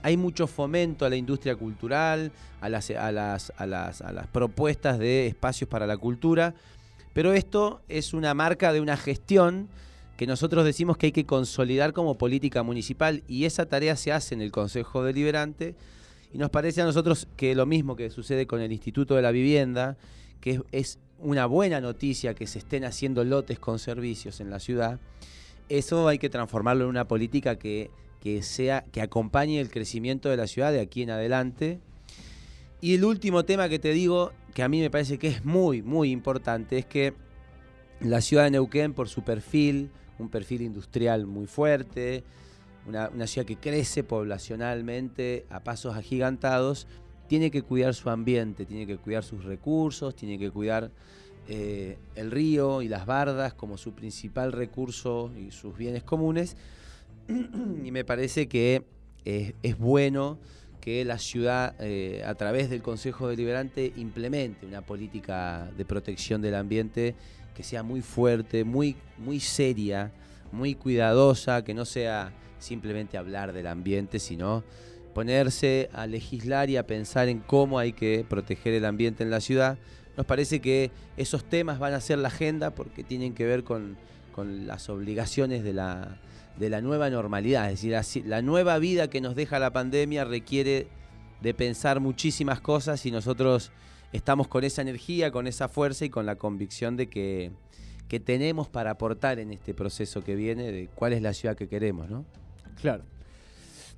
hay 0.02 0.18
mucho 0.18 0.48
fomento 0.48 1.06
a 1.06 1.10
la 1.10 1.16
industria 1.16 1.56
cultural, 1.56 2.32
a 2.62 2.70
las, 2.70 2.90
a 2.92 3.12
las, 3.12 4.28
propuestas 4.32 5.00
de 5.00 5.28
espacios 5.28 5.70
para 5.70 5.88
la 5.88 5.98
cultura, 5.98 6.54
pero 7.14 7.34
esto 7.34 7.82
es 7.88 8.14
una 8.14 8.34
marca 8.34 8.74
de 8.74 8.82
una 8.82 8.98
gestión 8.98 9.68
que 10.18 10.28
nosotros 10.28 10.66
decimos 10.66 10.98
que 10.98 11.08
hay 11.08 11.12
que 11.12 11.26
consolidar 11.26 11.94
como 11.94 12.18
política 12.18 12.64
municipal 12.64 13.24
y 13.28 13.46
esa 13.46 13.66
tarea 13.66 13.96
se 13.96 14.12
hace 14.12 14.36
en 14.36 14.42
el 14.42 14.52
Consejo 14.52 15.04
Deliberante 15.04 15.76
y 16.34 16.38
nos 16.38 16.50
parece 16.50 16.82
a 16.82 16.86
nosotros 16.86 17.28
que 17.36 17.56
lo 17.56 17.66
mismo 17.66 17.96
que 17.96 18.10
sucede 18.10 18.48
con 18.48 18.62
el 18.62 18.72
Instituto 18.72 19.16
de 19.16 19.22
la 19.22 19.32
Vivienda, 19.32 19.98
que 20.40 20.62
es, 20.72 21.00
una 21.20 21.46
buena 21.46 21.82
noticia 21.82 22.34
que 22.34 22.48
se 22.48 22.60
estén 22.60 22.84
haciendo 22.84 23.24
lotes 23.24 23.60
con 23.60 23.80
servicios 23.80 24.40
en 24.42 24.50
la 24.50 24.60
ciudad, 24.60 25.00
eso 25.70 26.08
hay 26.08 26.18
que 26.18 26.30
transformarlo 26.30 26.84
en 26.84 26.90
una 26.90 27.08
política 27.08 27.58
que 27.58 27.92
que, 28.26 28.42
sea, 28.42 28.84
que 28.92 29.02
acompañe 29.02 29.62
el 29.62 29.70
crecimiento 29.70 30.30
de 30.30 30.38
la 30.38 30.48
ciudad 30.48 30.72
de 30.72 30.80
aquí 30.80 31.04
en 31.04 31.12
adelante. 31.12 31.80
Y 32.82 32.96
el 32.96 33.06
último 33.06 33.46
tema 33.46 33.70
que 33.70 33.78
te 33.78 33.94
digo, 33.94 34.32
que 34.56 34.64
a 34.64 34.68
mí 34.68 34.82
me 34.82 34.90
parece 34.90 35.20
que 35.20 35.28
es 35.28 35.46
muy, 35.46 35.84
muy 35.84 36.10
importante, 36.10 36.80
es 36.80 36.88
que 36.88 37.14
la 38.00 38.22
ciudad 38.22 38.46
de 38.46 38.50
Neuquén, 38.50 38.94
por 38.94 39.10
su 39.10 39.22
perfil, 39.22 39.92
un 40.18 40.30
perfil 40.30 40.64
industrial 40.64 41.28
muy 41.28 41.46
fuerte, 41.46 42.24
una, 42.88 43.28
ciudad 43.28 43.46
que 43.46 43.58
crece 43.58 44.04
poblacionalmente 44.04 45.46
a 45.52 45.60
pasos 45.60 45.96
agigantados, 45.96 46.88
tiene 47.28 47.52
que 47.52 47.62
cuidar 47.62 47.94
su 47.94 48.10
ambiente, 48.10 48.66
tiene 48.66 48.88
que 48.88 48.98
cuidar 48.98 49.24
sus 49.24 49.44
recursos, 49.44 50.16
tiene 50.16 50.40
que 50.40 50.50
cuidar 50.50 50.90
eh, 51.48 51.98
el 52.16 52.32
río 52.32 52.82
y 52.82 52.88
las 52.88 53.06
bardas 53.06 53.54
como 53.54 53.78
su 53.78 53.94
principal 53.94 54.52
recurso 54.52 55.32
y 55.38 55.52
sus 55.52 55.78
bienes 55.78 56.04
comunes 56.04 56.58
y 57.84 57.92
me 57.92 58.04
parece 58.04 58.48
que 58.48 58.84
es, 59.26 59.78
bueno 59.78 60.38
que 60.82 61.04
la 61.04 61.18
ciudad, 61.18 61.76
eh, 61.80 62.24
a 62.26 62.36
través 62.36 62.70
del 62.70 62.84
Consejo 62.84 63.28
Deliberante, 63.28 63.92
implemente 63.96 64.68
una 64.68 64.82
política 64.82 65.72
de 65.76 65.84
protección 65.84 66.42
del 66.42 66.54
ambiente 66.54 67.16
que 67.56 67.64
sea 67.64 67.82
muy 67.82 68.02
fuerte, 68.02 68.64
muy, 68.64 68.96
muy 69.18 69.40
seria, 69.40 70.12
muy 70.52 70.76
cuidadosa, 70.76 71.64
que 71.64 71.74
no 71.74 71.86
sea 71.86 72.34
simplemente 72.60 73.18
hablar 73.18 73.54
del 73.54 73.68
ambiente, 73.68 74.20
sino 74.20 74.64
ponerse 75.16 75.90
a 75.94 76.06
legislar 76.06 76.70
y 76.70 76.78
a 76.78 76.86
pensar 76.86 77.30
en 77.30 77.40
cómo 77.40 77.80
hay 77.80 77.94
que 77.94 78.26
proteger 78.28 78.74
el 78.74 78.86
ambiente 78.86 79.24
en 79.24 79.32
la 79.32 79.40
ciudad. 79.40 79.78
Nos 80.18 80.26
parece 80.26 80.62
que 80.62 80.92
esos 81.18 81.44
temas 81.44 81.80
van 81.80 81.94
a 81.94 82.02
ser 82.02 82.20
la 82.20 82.30
agenda 82.30 82.72
porque 82.72 83.04
tienen 83.04 83.34
que 83.34 83.46
ver 83.46 83.64
con 83.64 83.98
las 84.68 84.90
obligaciones 84.90 85.64
de 85.64 85.74
la, 85.74 86.20
de 86.58 86.70
la 86.70 86.82
nueva 86.82 87.10
normalidad. 87.10 87.72
Es 87.72 87.82
decir, 87.82 88.26
la 88.26 88.42
nueva 88.42 88.78
vida 88.80 89.10
que 89.10 89.22
nos 89.22 89.36
deja 89.36 89.60
la 89.60 89.72
pandemia 89.72 90.24
requiere 90.26 90.88
de 91.42 91.54
pensar 91.54 92.00
muchísimas 92.00 92.62
cosas 92.62 93.06
y 93.06 93.12
nosotros 93.12 93.72
estamos 94.14 94.48
con 94.48 94.64
esa 94.64 94.82
energía, 94.82 95.32
con 95.32 95.48
esa 95.48 95.68
fuerza 95.68 96.06
y 96.06 96.10
con 96.10 96.26
la 96.26 96.36
convicción 96.36 96.96
de 96.96 97.08
que, 97.08 97.52
que 98.08 98.20
tenemos 98.20 98.70
para 98.70 98.92
aportar 98.92 99.40
en 99.40 99.52
este 99.52 99.74
proceso 99.74 100.24
que 100.24 100.36
viene 100.36 100.72
de 100.72 100.88
cuál 100.96 101.14
es 101.14 101.22
la 101.22 101.34
ciudad 101.34 101.56
que 101.56 101.68
queremos, 101.68 102.10
¿no? 102.10 102.26
Claro. 102.82 103.04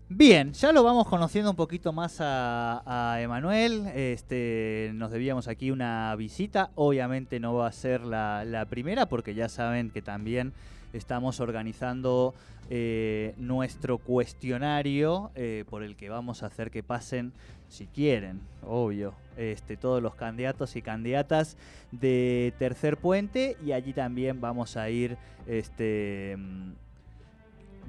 Bien, 0.09 0.53
ya 0.53 0.71
lo 0.71 0.83
vamos 0.83 1.05
conociendo 1.05 1.49
un 1.49 1.57
poquito 1.57 1.91
más 1.91 2.19
a, 2.21 3.17
Emanuel. 3.19 3.87
Este, 3.93 4.91
nos 4.93 5.11
debíamos 5.11 5.49
aquí 5.49 5.69
una 5.69 6.15
visita. 6.15 6.71
Obviamente 6.75 7.41
no 7.41 7.53
va 7.55 7.67
a 7.67 7.71
ser 7.73 8.05
la, 8.05 8.65
primera 8.69 9.07
porque 9.07 9.35
ya 9.35 9.49
saben 9.49 9.89
que 9.89 10.01
también 10.01 10.53
estamos 10.93 11.41
organizando 11.41 12.33
eh, 12.69 13.33
nuestro 13.35 13.97
cuestionario 13.97 15.31
eh, 15.35 15.65
por 15.69 15.83
el 15.83 15.97
que 15.97 16.07
vamos 16.07 16.41
a 16.41 16.45
hacer 16.45 16.71
que 16.71 16.83
pasen, 16.83 17.33
si 17.67 17.85
quieren, 17.87 18.39
obvio, 18.65 19.13
este, 19.35 19.75
todos 19.75 20.01
los 20.01 20.15
candidatos 20.15 20.77
y 20.77 20.81
candidatas 20.81 21.57
de 21.91 22.53
Tercer 22.57 22.95
Puente 22.95 23.57
y 23.65 23.73
allí 23.73 23.91
también 23.91 24.39
vamos 24.39 24.77
a 24.77 24.89
ir 24.89 25.17
este, 25.47 26.37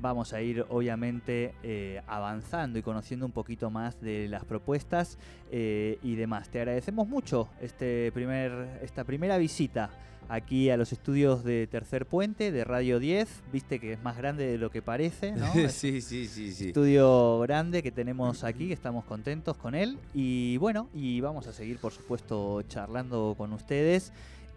vamos 0.01 0.33
a 0.33 0.41
ir 0.41 0.65
obviamente 0.69 1.55
eh, 1.63 2.03
avanzando 2.07 2.79
y 2.79 2.83
conociendo 2.83 3.27
un 3.27 3.33
poquito 3.33 3.71
más 3.71 4.01
de 4.01 4.29
las 4.29 4.45
propuestas 4.45 5.19
eh, 5.51 5.99
y 6.03 6.15
demás. 6.15 6.49
Te 6.49 6.59
agradecemos 6.61 7.09
mucho 7.09 7.49
este 7.61 8.13
primer, 8.13 8.81
esta 8.83 9.05
primera 9.05 9.39
visita 9.39 9.91
aquí 10.29 10.71
a 10.71 10.77
los 10.77 10.93
estudios 10.93 11.43
de 11.43 11.67
Tercer 11.67 12.07
Puente 12.07 12.53
de 12.53 12.65
Radio 12.65 12.99
10. 12.99 13.43
Viste 13.53 13.79
que 13.79 13.95
es 13.95 14.03
más 14.03 14.17
grande 14.17 14.47
de 14.47 14.59
lo 14.59 14.71
que 14.71 14.83
parece, 14.83 15.33
¿no? 15.33 15.53
sí, 15.69 16.01
sí, 16.01 16.27
sí, 16.27 16.53
sí. 16.53 16.69
Estudio 16.69 17.41
grande 17.41 17.83
que 17.83 17.91
tenemos 17.91 18.45
aquí, 18.45 18.69
que 18.69 18.75
estamos 18.75 19.05
contentos 19.05 19.57
con 19.57 19.75
él. 19.75 19.99
Y 20.15 20.57
bueno, 20.59 20.89
y 20.95 21.21
vamos 21.21 21.47
a 21.47 21.53
seguir, 21.53 21.79
por 21.79 21.93
supuesto, 21.93 22.63
charlando 22.63 23.35
con 23.37 23.53
ustedes 23.53 24.13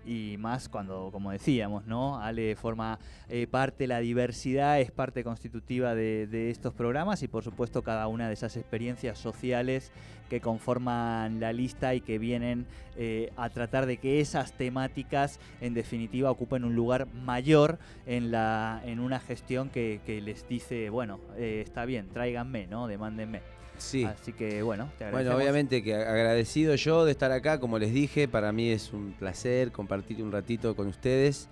y 0.05 0.35
más 0.37 0.69
cuando, 0.69 1.09
como 1.11 1.31
decíamos, 1.31 1.85
¿no? 1.85 2.19
Ale 2.19 2.55
forma 2.55 2.99
eh, 3.29 3.47
parte, 3.47 3.87
la 3.87 3.99
diversidad 3.99 4.79
es 4.79 4.91
parte 4.91 5.23
constitutiva 5.23 5.95
de, 5.95 6.49
estos 6.49 6.73
programas 6.73 7.23
y 7.23 7.27
por 7.27 7.43
supuesto 7.43 7.83
cada 7.83 8.07
una 8.07 8.27
de 8.27 8.33
esas 8.33 8.57
experiencias 8.57 9.17
sociales 9.17 9.91
que 10.29 10.41
conforman 10.41 11.39
la 11.39 11.53
lista 11.53 11.93
y 11.93 12.01
que 12.01 12.17
vienen 12.17 12.65
eh, 12.95 13.31
a 13.37 13.49
tratar 13.49 13.85
de 13.85 13.97
que 13.97 14.21
esas 14.21 14.53
temáticas 14.53 15.39
en 15.59 15.73
definitiva 15.73 16.31
ocupen 16.31 16.63
un 16.63 16.75
lugar 16.75 17.07
mayor 17.13 17.79
en, 18.05 18.31
la, 18.31 18.81
en 18.85 18.99
una 18.99 19.19
gestión 19.19 19.69
que, 19.69 19.99
les 20.23 20.47
dice, 20.47 20.89
bueno, 20.89 21.19
eh, 21.35 21.61
está 21.65 21.85
bien, 21.85 22.09
tráiganme, 22.09 22.67
¿no? 22.67 22.87
Demándenme. 22.87 23.60
Sí. 23.81 24.03
Así 24.05 24.31
que 24.33 24.61
bueno, 24.61 24.89
te 24.97 25.09
Bueno, 25.09 25.35
obviamente 25.35 25.83
que 25.83 25.95
agradecido 25.95 26.75
yo 26.75 27.03
de 27.03 27.11
estar 27.11 27.31
acá, 27.31 27.59
como 27.59 27.79
les 27.79 27.93
dije, 27.93 28.27
para 28.27 28.51
mí 28.51 28.69
es 28.69 28.93
un 28.93 29.13
placer 29.13 29.71
compartir 29.71 30.21
un 30.23 30.31
ratito 30.31 30.75
con 30.75 30.87
ustedes. 30.87 31.47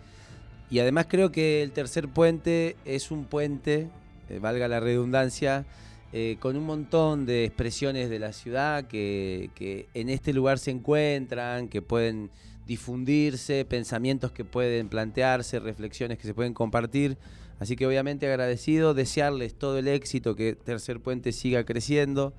Y 0.70 0.80
además 0.80 1.08
creo 1.10 1.32
que 1.32 1.64
el 1.64 1.72
tercer 1.72 2.08
puente 2.08 2.76
es 2.86 3.10
un 3.10 3.26
puente, 3.26 3.90
eh, 4.30 4.40
valga 4.40 4.68
la 4.68 4.80
redundancia, 4.80 5.66
eh, 6.14 6.38
con 6.40 6.56
un 6.56 6.66
montón 6.66 7.26
de 7.26 7.46
expresiones 7.46 8.10
de 8.10 8.20
la 8.20 8.34
ciudad 8.34 8.86
que, 8.86 9.50
que 9.56 9.88
en 9.94 10.10
este 10.10 10.32
lugar 10.32 10.60
se 10.60 10.72
encuentran, 10.72 11.68
que 11.68 11.82
pueden 11.82 12.30
difundirse, 12.68 13.66
pensamientos 13.66 14.32
que 14.32 14.46
pueden 14.46 14.90
plantearse, 14.90 15.60
reflexiones 15.60 16.20
que 16.20 16.28
se 16.28 16.36
pueden 16.36 16.54
compartir. 16.54 17.18
Así 17.60 17.76
que 17.76 17.86
obviamente 17.86 18.28
agradecido, 18.28 18.94
desearles 18.94 19.54
todo 19.54 19.78
el 19.78 19.88
éxito, 19.88 20.36
que 20.36 20.56
Tercer 20.56 21.02
Puente 21.02 21.34
siga 21.34 21.66
creciendo, 21.66 22.34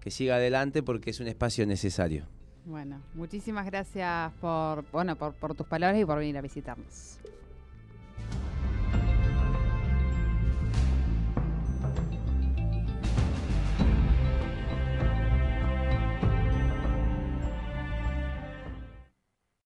que 0.00 0.10
siga 0.10 0.36
adelante 0.36 0.82
porque 0.82 1.10
es 1.10 1.20
un 1.20 1.26
espacio 1.26 1.66
necesario. 1.66 2.26
Bueno, 2.64 3.00
muchísimas 3.14 3.66
gracias 3.66 4.32
por, 4.40 4.84
bueno, 4.92 5.16
por, 5.16 5.54
tus 5.54 5.66
palabras 5.66 6.00
y 6.00 6.04
por 6.04 6.18
venir 6.18 6.38
a 6.38 6.40
visitarnos. 6.40 7.18